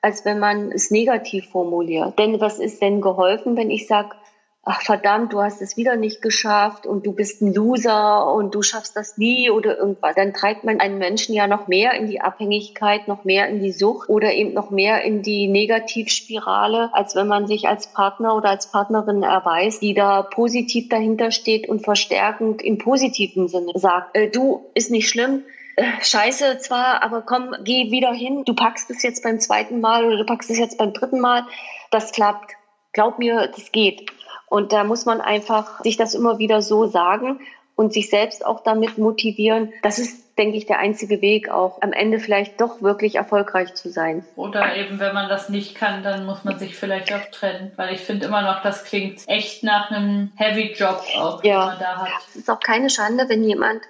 [0.03, 2.19] als wenn man es negativ formuliert.
[2.19, 4.17] Denn was ist denn geholfen, wenn ich sage,
[4.65, 8.63] ach verdammt, du hast es wieder nicht geschafft und du bist ein Loser und du
[8.63, 12.21] schaffst das nie oder irgendwas, dann treibt man einen Menschen ja noch mehr in die
[12.21, 17.27] Abhängigkeit, noch mehr in die Sucht oder eben noch mehr in die Negativspirale, als wenn
[17.27, 22.63] man sich als Partner oder als Partnerin erweist, die da positiv dahinter steht und verstärkend
[22.63, 25.43] im positiven Sinne sagt, äh, du ist nicht schlimm,
[25.77, 28.45] äh, scheiße zwar, aber komm, geh wieder hin.
[28.45, 31.45] Du packst es jetzt beim zweiten Mal oder du packst es jetzt beim dritten Mal.
[31.91, 32.53] Das klappt.
[32.93, 34.09] Glaub mir, das geht.
[34.55, 37.41] Und da muss man einfach sich das immer wieder so sagen
[37.75, 39.73] und sich selbst auch damit motivieren.
[39.83, 43.91] Das ist, denke ich, der einzige Weg, auch am Ende vielleicht doch wirklich erfolgreich zu
[43.91, 44.25] sein.
[44.37, 47.73] Oder eben, wenn man das nicht kann, dann muss man sich vielleicht auch trennen.
[47.75, 51.63] Weil ich finde immer noch, das klingt echt nach einem Heavy Job auch, ja.
[51.63, 52.09] den man da hat.
[52.29, 53.83] Es ist auch keine Schande, wenn jemand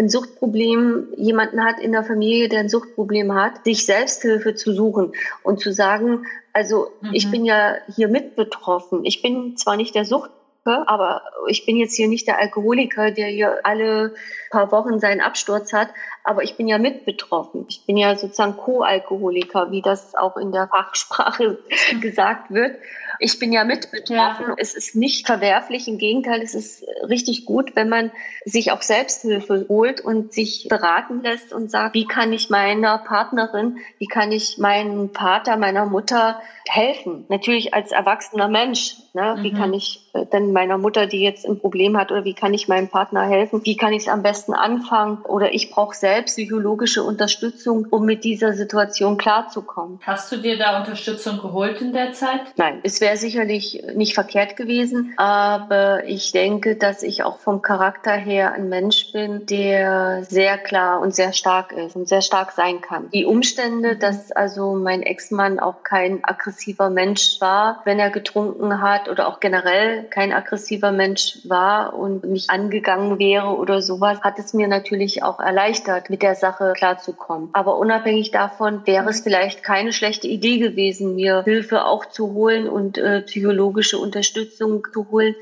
[0.00, 5.12] ein Suchtproblem, jemanden hat in der Familie, der ein Suchtproblem hat, sich Selbsthilfe zu suchen
[5.42, 6.24] und zu sagen,
[6.54, 7.10] also mhm.
[7.12, 9.04] ich bin ja hier mit betroffen.
[9.04, 10.30] Ich bin zwar nicht der Sucht
[10.64, 14.14] aber ich bin jetzt hier nicht der Alkoholiker, der hier alle
[14.50, 15.88] paar Wochen seinen Absturz hat,
[16.22, 17.64] aber ich bin ja mit betroffen.
[17.68, 21.58] Ich bin ja sozusagen Co-Alkoholiker, wie das auch in der Fachsprache
[22.00, 22.76] gesagt wird.
[23.20, 24.46] Ich bin ja mit betroffen.
[24.48, 24.54] Ja.
[24.56, 28.10] Es ist nicht verwerflich, im Gegenteil, es ist richtig gut, wenn man
[28.44, 33.78] sich auch Selbsthilfe holt und sich beraten lässt und sagt, wie kann ich meiner Partnerin,
[33.98, 37.24] wie kann ich meinem Vater, meiner Mutter helfen?
[37.28, 38.96] Natürlich als erwachsener Mensch.
[39.12, 39.36] Ne?
[39.36, 39.42] Mhm.
[39.42, 42.54] Wie kann ich äh, denn meiner Mutter, die jetzt ein Problem hat, oder wie kann
[42.54, 43.60] ich meinem Partner helfen?
[43.64, 45.18] Wie kann ich es am besten anfangen?
[45.24, 49.98] Oder ich brauche selbst psychologische Unterstützung, um mit dieser Situation klarzukommen.
[50.02, 52.40] Hast du dir da Unterstützung geholt in der Zeit?
[52.56, 58.12] Nein, es wäre sicherlich nicht verkehrt gewesen, aber ich denke, dass ich auch vom Charakter
[58.12, 62.80] her ein Mensch bin, der sehr klar und sehr stark ist und sehr stark sein
[62.80, 63.10] kann.
[63.12, 68.99] Die Umstände, dass also mein Ex-Mann auch kein aggressiver Mensch war, wenn er getrunken hat
[69.08, 74.52] oder auch generell kein aggressiver Mensch war und mich angegangen wäre oder sowas, hat es
[74.52, 77.50] mir natürlich auch erleichtert, mit der Sache klarzukommen.
[77.52, 82.68] Aber unabhängig davon wäre es vielleicht keine schlechte Idee gewesen, mir Hilfe auch zu holen
[82.68, 85.34] und äh, psychologische Unterstützung zu holen.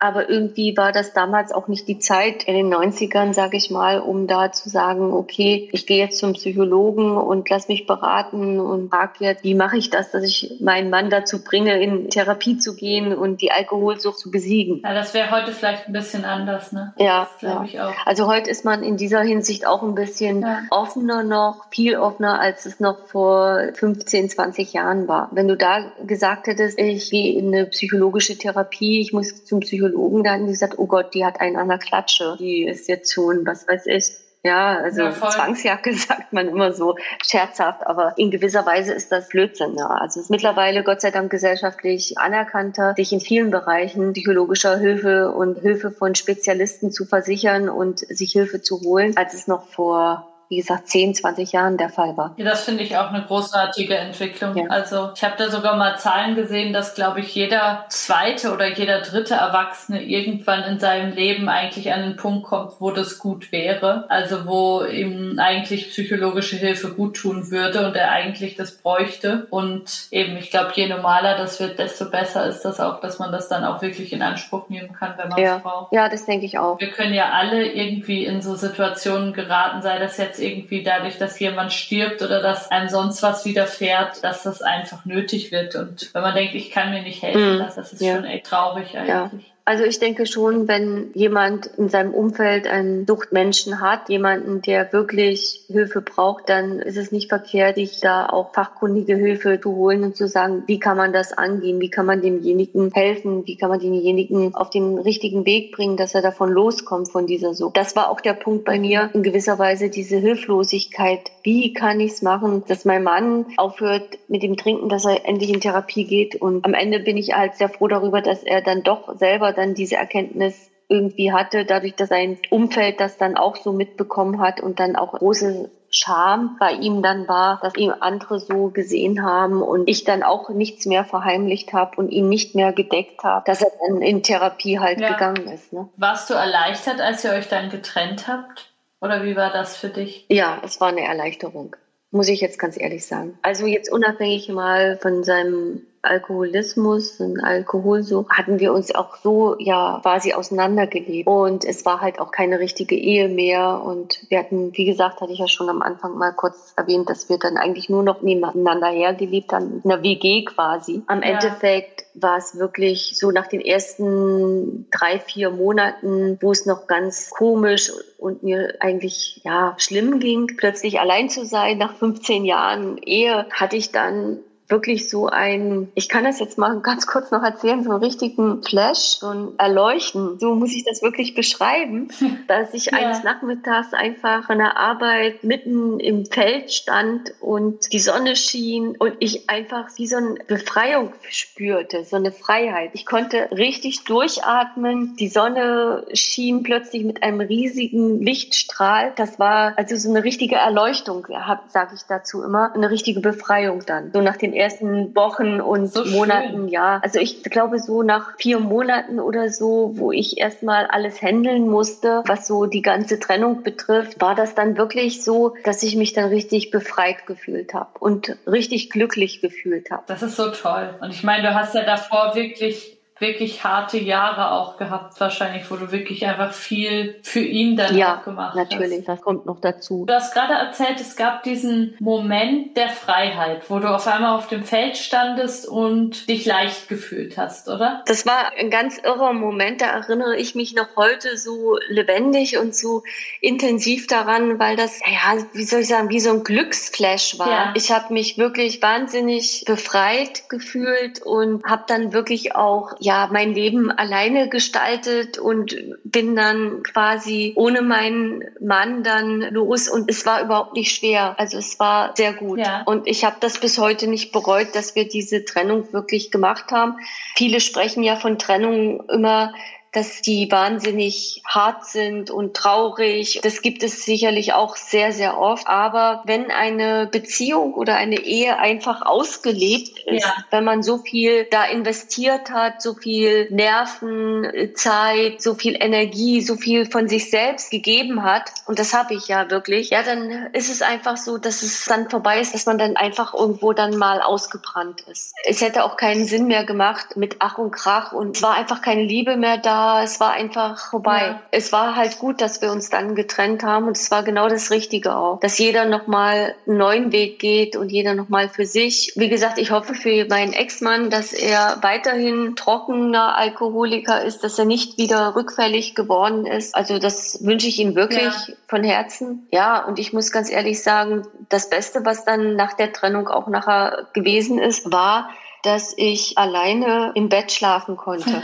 [0.00, 3.98] Aber irgendwie war das damals auch nicht die Zeit in den 90ern, sage ich mal,
[3.98, 8.90] um da zu sagen, okay, ich gehe jetzt zum Psychologen und lass mich beraten und
[8.90, 12.76] frage jetzt, wie mache ich das, dass ich meinen Mann dazu bringe, in Therapie zu
[12.76, 14.82] gehen und die Alkoholsucht zu besiegen.
[14.84, 16.94] Ja, das wäre heute vielleicht ein bisschen anders, ne?
[16.98, 17.94] Ja, glaube ich auch.
[18.06, 20.60] Also heute ist man in dieser Hinsicht auch ein bisschen ja.
[20.70, 25.28] offener noch, viel offener, als es noch vor 15, 20 Jahren war.
[25.32, 29.87] Wenn du da gesagt hättest, ich gehe in eine psychologische Therapie, ich muss zum Psychologen
[29.88, 32.36] Psychologen dann gesagt, oh Gott, die hat einen an der Klatsche.
[32.38, 34.10] Die ist jetzt schon, was weiß ich,
[34.44, 39.28] ja, also ja, Zwangsjacke sagt man immer so scherzhaft, aber in gewisser Weise ist das
[39.28, 39.76] Blödsinn.
[39.76, 39.88] Ja.
[39.88, 45.32] Also es ist mittlerweile Gott sei Dank gesellschaftlich anerkannter, sich in vielen Bereichen psychologischer Hilfe
[45.32, 50.27] und Hilfe von Spezialisten zu versichern und sich Hilfe zu holen, als es noch vor
[50.48, 52.34] wie gesagt, 10, 20 Jahren der Fall war.
[52.36, 54.56] Ja, das finde ich auch eine großartige Entwicklung.
[54.56, 54.66] Ja.
[54.68, 59.02] Also ich habe da sogar mal Zahlen gesehen, dass, glaube ich, jeder zweite oder jeder
[59.02, 64.06] dritte Erwachsene irgendwann in seinem Leben eigentlich an den Punkt kommt, wo das gut wäre.
[64.08, 69.46] Also wo ihm eigentlich psychologische Hilfe gut tun würde und er eigentlich das bräuchte.
[69.50, 73.32] Und eben, ich glaube, je normaler das wird, desto besser ist das auch, dass man
[73.32, 75.58] das dann auch wirklich in Anspruch nehmen kann, wenn man es ja.
[75.58, 75.92] braucht.
[75.92, 76.80] Ja, das denke ich auch.
[76.80, 81.18] Wir können ja alle irgendwie in so Situationen geraten, sei das jetzt jetzt irgendwie dadurch,
[81.18, 85.74] dass jemand stirbt oder dass einem sonst was widerfährt, dass das einfach nötig wird.
[85.74, 87.58] Und wenn man denkt, ich kann mir nicht helfen, mhm.
[87.58, 88.16] das, das ist ja.
[88.16, 89.08] schon echt traurig eigentlich.
[89.08, 89.47] Ja.
[89.68, 95.66] Also ich denke schon, wenn jemand in seinem Umfeld einen Suchtmenschen hat, jemanden, der wirklich
[95.66, 100.16] Hilfe braucht, dann ist es nicht verkehrt, sich da auch fachkundige Hilfe zu holen und
[100.16, 103.78] zu sagen, wie kann man das angehen, wie kann man demjenigen helfen, wie kann man
[103.78, 107.76] denjenigen auf den richtigen Weg bringen, dass er davon loskommt von dieser Sucht.
[107.76, 111.30] Das war auch der Punkt bei mir, in gewisser Weise diese Hilflosigkeit.
[111.42, 115.52] Wie kann ich es machen, dass mein Mann aufhört mit dem Trinken, dass er endlich
[115.52, 118.82] in Therapie geht und am Ende bin ich halt sehr froh darüber, dass er dann
[118.82, 123.72] doch selber dann diese Erkenntnis irgendwie hatte, dadurch, dass sein Umfeld das dann auch so
[123.72, 128.68] mitbekommen hat und dann auch große Scham bei ihm dann war, dass ihm andere so
[128.68, 133.24] gesehen haben und ich dann auch nichts mehr verheimlicht habe und ihn nicht mehr gedeckt
[133.24, 135.12] habe, dass er dann in Therapie halt ja.
[135.12, 135.72] gegangen ist.
[135.72, 135.88] Ne?
[135.96, 138.70] Warst du erleichtert, als ihr euch dann getrennt habt?
[139.00, 140.26] Oder wie war das für dich?
[140.28, 141.76] Ja, es war eine Erleichterung,
[142.10, 143.38] muss ich jetzt ganz ehrlich sagen.
[143.42, 149.98] Also jetzt unabhängig mal von seinem Alkoholismus und Alkoholsucht hatten wir uns auch so ja
[150.02, 154.84] quasi auseinandergelebt und es war halt auch keine richtige Ehe mehr und wir hatten, wie
[154.84, 158.02] gesagt, hatte ich ja schon am Anfang mal kurz erwähnt, dass wir dann eigentlich nur
[158.02, 161.02] noch nebeneinander hergelebt haben, in einer WG quasi.
[161.06, 161.30] Am ja.
[161.30, 167.30] Endeffekt war es wirklich so nach den ersten drei, vier Monaten, wo es noch ganz
[167.30, 173.46] komisch und mir eigentlich ja schlimm ging, plötzlich allein zu sein nach 15 Jahren Ehe,
[173.50, 174.38] hatte ich dann
[174.68, 178.62] wirklich so ein, ich kann das jetzt mal ganz kurz noch erzählen, so einen richtigen
[178.62, 180.38] Flash, so ein Erleuchten.
[180.38, 182.08] So muss ich das wirklich beschreiben,
[182.48, 182.98] dass ich ja.
[182.98, 189.14] eines Nachmittags einfach von der Arbeit mitten im Feld stand und die Sonne schien und
[189.20, 192.90] ich einfach wie so eine Befreiung spürte, so eine Freiheit.
[192.92, 195.16] Ich konnte richtig durchatmen.
[195.16, 199.12] Die Sonne schien plötzlich mit einem riesigen Lichtstrahl.
[199.16, 201.26] Das war also so eine richtige Erleuchtung,
[201.68, 204.10] sage ich dazu immer, eine richtige Befreiung dann.
[204.12, 207.00] So nach den ersten Wochen und so Monaten, ja.
[207.02, 212.22] Also ich glaube so nach vier Monaten oder so, wo ich erstmal alles handeln musste,
[212.26, 216.26] was so die ganze Trennung betrifft, war das dann wirklich so, dass ich mich dann
[216.28, 220.02] richtig befreit gefühlt habe und richtig glücklich gefühlt habe.
[220.06, 220.94] Das ist so toll.
[221.00, 225.76] Und ich meine, du hast ja davor wirklich wirklich harte Jahre auch gehabt, wahrscheinlich, wo
[225.76, 228.80] du wirklich einfach viel für ihn dann ja, auch gemacht natürlich, hast.
[228.80, 230.04] natürlich, das kommt noch dazu.
[230.06, 234.46] Du hast gerade erzählt, es gab diesen Moment der Freiheit, wo du auf einmal auf
[234.48, 238.02] dem Feld standest und dich leicht gefühlt hast, oder?
[238.06, 242.74] Das war ein ganz irrer Moment, da erinnere ich mich noch heute so lebendig und
[242.74, 243.02] so
[243.40, 247.50] intensiv daran, weil das, ja, wie soll ich sagen, wie so ein Glücksflash war.
[247.50, 247.72] Ja.
[247.74, 253.90] Ich habe mich wirklich wahnsinnig befreit gefühlt und habe dann wirklich auch ja mein Leben
[253.90, 260.74] alleine gestaltet und bin dann quasi ohne meinen Mann dann los und es war überhaupt
[260.74, 261.34] nicht schwer.
[261.38, 262.58] Also es war sehr gut.
[262.58, 262.82] Ja.
[262.84, 266.96] Und ich habe das bis heute nicht bereut, dass wir diese Trennung wirklich gemacht haben.
[267.36, 269.52] Viele sprechen ja von Trennung immer
[269.92, 273.40] dass die wahnsinnig hart sind und traurig.
[273.42, 275.66] Das gibt es sicherlich auch sehr, sehr oft.
[275.66, 280.34] Aber wenn eine Beziehung oder eine Ehe einfach ausgelebt ist, ja.
[280.50, 286.56] wenn man so viel da investiert hat, so viel Nerven, Zeit, so viel Energie, so
[286.56, 290.70] viel von sich selbst gegeben hat, und das habe ich ja wirklich, ja, dann ist
[290.70, 294.20] es einfach so, dass es dann vorbei ist, dass man dann einfach irgendwo dann mal
[294.20, 295.32] ausgebrannt ist.
[295.44, 298.82] Es hätte auch keinen Sinn mehr gemacht mit Ach und Krach und es war einfach
[298.82, 301.20] keine Liebe mehr da es war einfach vorbei.
[301.20, 301.40] Ja.
[301.50, 304.70] Es war halt gut, dass wir uns dann getrennt haben und es war genau das
[304.70, 309.12] Richtige auch, dass jeder nochmal einen neuen Weg geht und jeder nochmal für sich.
[309.16, 314.64] Wie gesagt, ich hoffe für meinen Ex-Mann, dass er weiterhin trockener Alkoholiker ist, dass er
[314.64, 316.74] nicht wieder rückfällig geworden ist.
[316.74, 318.54] Also das wünsche ich ihm wirklich ja.
[318.66, 319.46] von Herzen.
[319.50, 323.48] Ja, und ich muss ganz ehrlich sagen, das Beste, was dann nach der Trennung auch
[323.48, 325.30] nachher gewesen ist, war,
[325.62, 328.30] dass ich alleine im Bett schlafen konnte.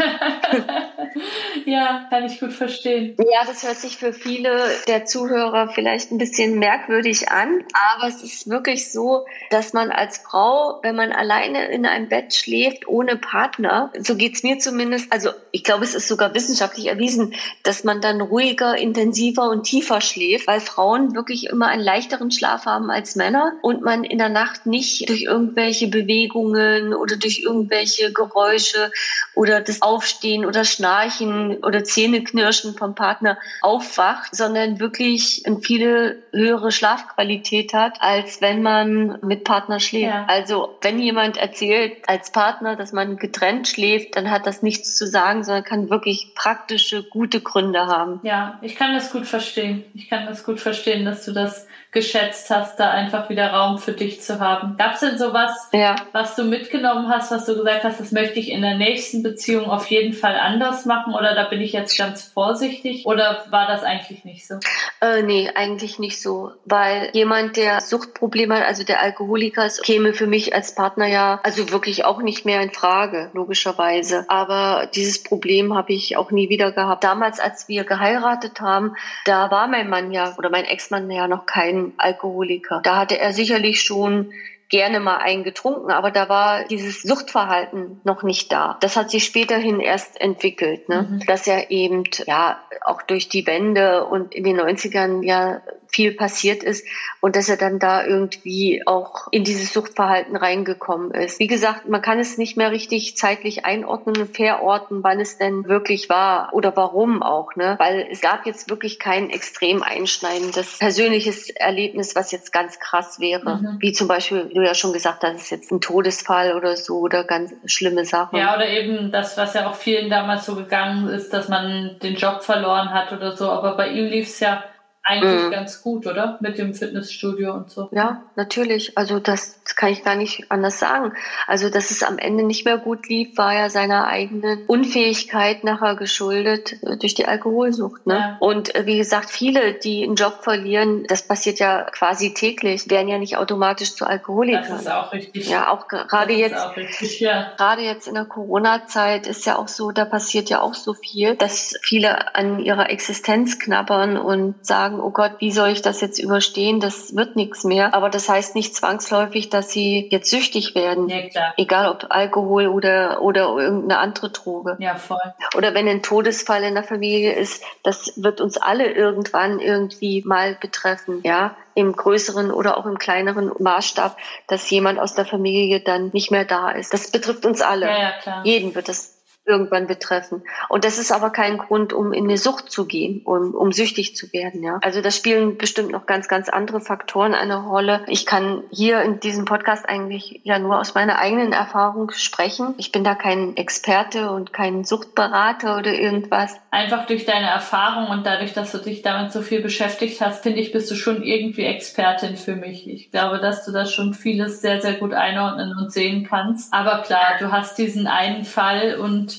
[1.66, 3.16] ja, kann ich gut verstehen.
[3.18, 7.64] Ja, das hört sich für viele der Zuhörer vielleicht ein bisschen merkwürdig an,
[7.96, 12.34] aber es ist wirklich so, dass man als Frau, wenn man alleine in einem Bett
[12.34, 17.34] schläft, ohne Partner, so geht's mir zumindest, also ich glaube, es ist sogar wissenschaftlich erwiesen,
[17.62, 22.66] dass man dann ruhiger, intensiver und tiefer schläft, weil Frauen wirklich immer einen leichteren Schlaf
[22.66, 28.12] haben als Männer und man in der Nacht nicht durch irgendwelche Bewegungen oder durch irgendwelche
[28.12, 28.90] Geräusche
[29.34, 36.72] oder das Aufstehen oder Schnarchen oder Zähneknirschen vom Partner aufwacht, sondern wirklich eine viel höhere
[36.72, 40.14] Schlafqualität hat, als wenn man mit Partner schläft.
[40.14, 40.26] Ja.
[40.28, 45.06] Also wenn jemand erzählt als Partner, dass man getrennt schläft, dann hat das nichts zu
[45.06, 48.20] sagen, sondern kann wirklich praktische, gute Gründe haben.
[48.22, 49.84] Ja, ich kann das gut verstehen.
[49.94, 53.92] Ich kann das gut verstehen, dass du das geschätzt hast, da einfach wieder Raum für
[53.92, 54.76] dich zu haben.
[54.76, 55.96] Gab es denn sowas, ja.
[56.12, 59.70] was du mitgenommen hast, was du gesagt hast, das möchte ich in der nächsten Beziehung
[59.70, 63.82] auf jeden Fall anders machen oder da bin ich jetzt ganz vorsichtig oder war das
[63.82, 64.56] eigentlich nicht so?
[65.00, 70.12] Äh, nee, eigentlich nicht so, weil jemand, der Suchtprobleme hat, also der Alkoholiker ist, käme
[70.12, 74.24] für mich als Partner ja also wirklich auch nicht mehr in Frage, logischerweise.
[74.28, 77.04] Aber dieses Problem habe ich auch nie wieder gehabt.
[77.04, 81.46] Damals, als wir geheiratet haben, da war mein Mann ja oder mein Ex-Mann ja noch
[81.46, 82.80] kein Alkoholiker.
[82.82, 84.32] Da hatte er sicherlich schon
[84.68, 88.76] gerne mal eingetrunken, aber da war dieses Suchtverhalten noch nicht da.
[88.80, 91.06] Das hat sich späterhin erst entwickelt, ne?
[91.08, 91.20] Mhm.
[91.26, 95.60] dass er eben ja auch durch die Wende und in den 90ern ja
[95.94, 96.84] viel passiert ist
[97.20, 101.38] und dass er dann da irgendwie auch in dieses Suchtverhalten reingekommen ist.
[101.38, 105.68] Wie gesagt, man kann es nicht mehr richtig zeitlich einordnen und verorten, wann es denn
[105.68, 107.76] wirklich war oder warum auch, ne?
[107.78, 113.58] Weil es gab jetzt wirklich kein extrem einschneidendes persönliches Erlebnis, was jetzt ganz krass wäre.
[113.58, 113.76] Mhm.
[113.78, 117.22] Wie zum Beispiel, du ja schon gesagt hast, ist jetzt ein Todesfall oder so oder
[117.22, 118.36] ganz schlimme Sachen.
[118.36, 122.16] Ja, oder eben das, was ja auch vielen damals so gegangen ist, dass man den
[122.16, 123.48] Job verloren hat oder so.
[123.48, 124.64] Aber bei ihm lief es ja
[125.04, 125.50] eigentlich mhm.
[125.50, 126.38] ganz gut, oder?
[126.40, 127.88] Mit dem Fitnessstudio und so.
[127.92, 128.96] Ja, natürlich.
[128.96, 131.12] Also das kann ich gar nicht anders sagen.
[131.46, 135.96] Also, dass es am Ende nicht mehr gut lief, war ja seiner eigenen Unfähigkeit nachher
[135.96, 138.06] geschuldet äh, durch die Alkoholsucht.
[138.06, 138.14] Ne?
[138.14, 138.36] Ja.
[138.40, 143.08] Und äh, wie gesagt, viele, die einen Job verlieren, das passiert ja quasi täglich, werden
[143.08, 144.64] ja nicht automatisch zu Alkoholikern.
[144.68, 145.48] Das ist auch richtig.
[145.48, 147.52] Ja, auch gerade jetzt, auch richtig, ja.
[147.56, 151.36] gerade jetzt in der Corona-Zeit ist ja auch so, da passiert ja auch so viel,
[151.36, 156.00] dass viele an ihrer Existenz knabbern und sagen, sagen, oh Gott, wie soll ich das
[156.00, 156.80] jetzt überstehen?
[156.80, 157.94] Das wird nichts mehr.
[157.94, 161.08] Aber das heißt nicht zwangsläufig, dass sie jetzt süchtig werden.
[161.08, 161.54] Ja.
[161.56, 164.76] Egal ob Alkohol oder, oder irgendeine andere Droge.
[164.80, 165.18] Ja, voll.
[165.56, 170.56] Oder wenn ein Todesfall in der Familie ist, das wird uns alle irgendwann irgendwie mal
[170.60, 171.20] betreffen.
[171.24, 174.16] Ja, im größeren oder auch im kleineren Maßstab,
[174.46, 176.94] dass jemand aus der Familie dann nicht mehr da ist.
[176.94, 177.86] Das betrifft uns alle.
[177.86, 178.40] Ja, ja, klar.
[178.44, 179.13] Jeden wird das
[179.46, 180.42] irgendwann betreffen.
[180.68, 184.16] Und das ist aber kein Grund, um in eine Sucht zu gehen, um, um süchtig
[184.16, 184.62] zu werden.
[184.62, 184.78] Ja.
[184.82, 188.04] Also da spielen bestimmt noch ganz, ganz andere Faktoren eine Rolle.
[188.06, 192.74] Ich kann hier in diesem Podcast eigentlich ja nur aus meiner eigenen Erfahrung sprechen.
[192.78, 196.56] Ich bin da kein Experte und kein Suchtberater oder irgendwas.
[196.70, 200.60] Einfach durch deine Erfahrung und dadurch, dass du dich damit so viel beschäftigt hast, finde
[200.60, 202.88] ich, bist du schon irgendwie Expertin für mich.
[202.88, 206.72] Ich glaube, dass du das schon vieles sehr, sehr gut einordnen und sehen kannst.
[206.72, 209.33] Aber klar, du hast diesen einen Fall und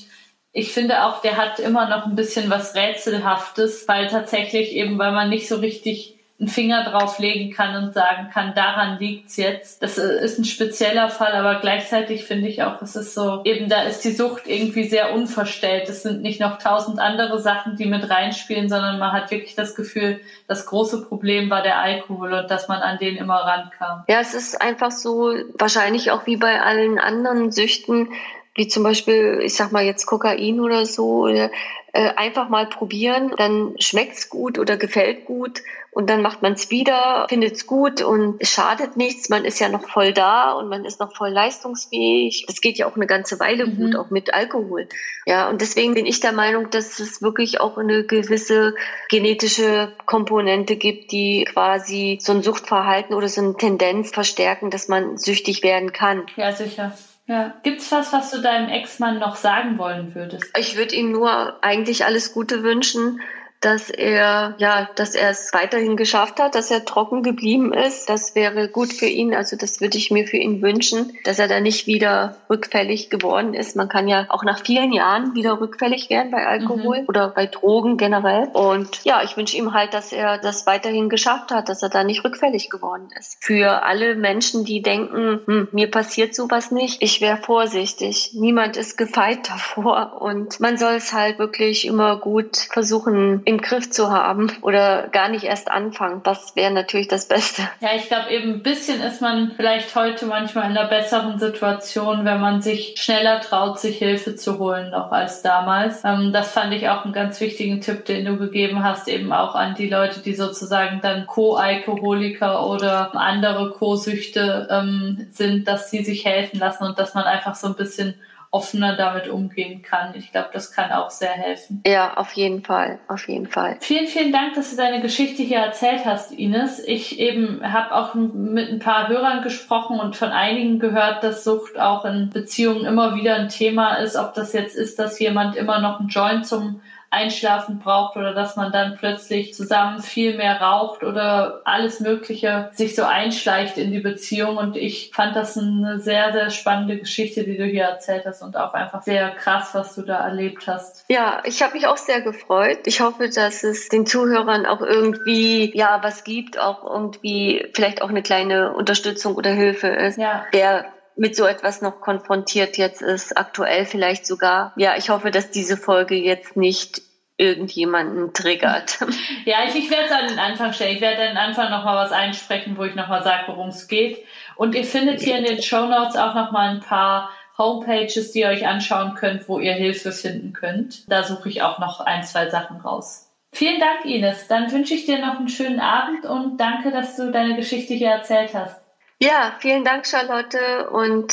[0.56, 5.12] ich finde auch, der hat immer noch ein bisschen was Rätselhaftes, weil tatsächlich eben, weil
[5.12, 9.82] man nicht so richtig einen Finger drauflegen kann und sagen kann, daran liegt's jetzt.
[9.82, 13.82] Das ist ein spezieller Fall, aber gleichzeitig finde ich auch, es ist so, eben da
[13.82, 15.90] ist die Sucht irgendwie sehr unverstellt.
[15.90, 19.74] Es sind nicht noch tausend andere Sachen, die mit reinspielen, sondern man hat wirklich das
[19.74, 24.04] Gefühl, das große Problem war der Alkohol und dass man an den immer rankam.
[24.08, 28.08] Ja, es ist einfach so, wahrscheinlich auch wie bei allen anderen Süchten,
[28.56, 31.50] wie zum Beispiel, ich sag mal jetzt Kokain oder so, oder,
[31.92, 35.62] äh, einfach mal probieren, dann schmeckt's gut oder gefällt gut
[35.96, 39.70] und dann macht man es wieder, findet's gut und es schadet nichts, man ist ja
[39.70, 42.44] noch voll da und man ist noch voll leistungsfähig.
[42.46, 43.76] Das geht ja auch eine ganze Weile mhm.
[43.76, 44.88] gut, auch mit Alkohol.
[45.24, 48.74] Ja, und deswegen bin ich der Meinung, dass es wirklich auch eine gewisse
[49.08, 55.16] genetische Komponente gibt, die quasi so ein Suchtverhalten oder so eine Tendenz verstärken, dass man
[55.16, 56.26] süchtig werden kann.
[56.36, 56.92] Ja, sicher.
[57.26, 57.54] Ja.
[57.62, 60.44] Gibt's was, was du deinem Ex-Mann noch sagen wollen würdest?
[60.58, 63.20] Ich würde ihm nur eigentlich alles Gute wünschen
[63.66, 68.08] dass er, ja, dass er es weiterhin geschafft hat, dass er trocken geblieben ist.
[68.08, 69.34] Das wäre gut für ihn.
[69.34, 73.54] Also das würde ich mir für ihn wünschen, dass er da nicht wieder rückfällig geworden
[73.54, 73.74] ist.
[73.74, 77.08] Man kann ja auch nach vielen Jahren wieder rückfällig werden bei Alkohol mhm.
[77.08, 78.48] oder bei Drogen generell.
[78.52, 82.04] Und ja, ich wünsche ihm halt, dass er das weiterhin geschafft hat, dass er da
[82.04, 83.36] nicht rückfällig geworden ist.
[83.40, 88.30] Für alle Menschen, die denken, hm, mir passiert sowas nicht, ich wäre vorsichtig.
[88.34, 93.90] Niemand ist gefeit davor und man soll es halt wirklich immer gut versuchen, im Griff
[93.90, 96.20] zu haben oder gar nicht erst anfangen.
[96.22, 97.62] Das wäre natürlich das Beste.
[97.80, 102.24] Ja, ich glaube eben ein bisschen ist man vielleicht heute manchmal in einer besseren Situation,
[102.24, 106.04] wenn man sich schneller traut, sich Hilfe zu holen noch als damals.
[106.04, 109.54] Ähm, das fand ich auch einen ganz wichtigen Tipp, den du gegeben hast, eben auch
[109.54, 116.24] an die Leute, die sozusagen dann Co-Alkoholiker oder andere Co-Süchte ähm, sind, dass sie sich
[116.26, 118.14] helfen lassen und dass man einfach so ein bisschen
[118.56, 120.14] offener damit umgehen kann.
[120.14, 121.82] Ich glaube, das kann auch sehr helfen.
[121.86, 123.76] Ja, auf jeden Fall, auf jeden Fall.
[123.80, 126.82] Vielen, vielen Dank, dass du deine Geschichte hier erzählt hast, Ines.
[126.82, 131.78] Ich eben habe auch mit ein paar Hörern gesprochen und von einigen gehört, dass Sucht
[131.78, 134.16] auch in Beziehungen immer wieder ein Thema ist.
[134.16, 136.80] Ob das jetzt ist, dass jemand immer noch einen Joint zum
[137.16, 142.94] Einschlafen braucht oder dass man dann plötzlich zusammen viel mehr raucht oder alles Mögliche sich
[142.94, 144.58] so einschleicht in die Beziehung.
[144.58, 148.56] Und ich fand das eine sehr, sehr spannende Geschichte, die du hier erzählt hast und
[148.56, 151.04] auch einfach sehr krass, was du da erlebt hast.
[151.08, 152.80] Ja, ich habe mich auch sehr gefreut.
[152.84, 158.10] Ich hoffe, dass es den Zuhörern auch irgendwie ja was gibt, auch irgendwie vielleicht auch
[158.10, 160.18] eine kleine Unterstützung oder Hilfe ist.
[160.18, 160.44] Ja.
[160.52, 160.84] Der
[161.16, 164.72] mit so etwas noch konfrontiert jetzt ist, aktuell vielleicht sogar.
[164.76, 167.02] Ja, ich hoffe, dass diese Folge jetzt nicht
[167.38, 168.98] irgendjemanden triggert.
[169.44, 170.96] Ja, ich, ich werde es an den Anfang stellen.
[170.96, 174.24] Ich werde an den Anfang nochmal was einsprechen, wo ich nochmal sage, worum es geht.
[174.56, 178.48] Und ihr findet hier in den Show Notes auch nochmal ein paar Homepages, die ihr
[178.48, 181.10] euch anschauen könnt, wo ihr Hilfe finden könnt.
[181.10, 183.30] Da suche ich auch noch ein, zwei Sachen raus.
[183.52, 184.48] Vielen Dank, Ines.
[184.48, 188.10] Dann wünsche ich dir noch einen schönen Abend und danke, dass du deine Geschichte hier
[188.10, 188.80] erzählt hast.
[189.18, 190.90] Ja, vielen Dank, Charlotte.
[190.90, 191.32] Und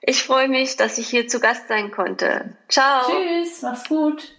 [0.00, 2.56] ich freue mich, dass ich hier zu Gast sein konnte.
[2.68, 3.02] Ciao.
[3.06, 4.32] Tschüss, mach's gut.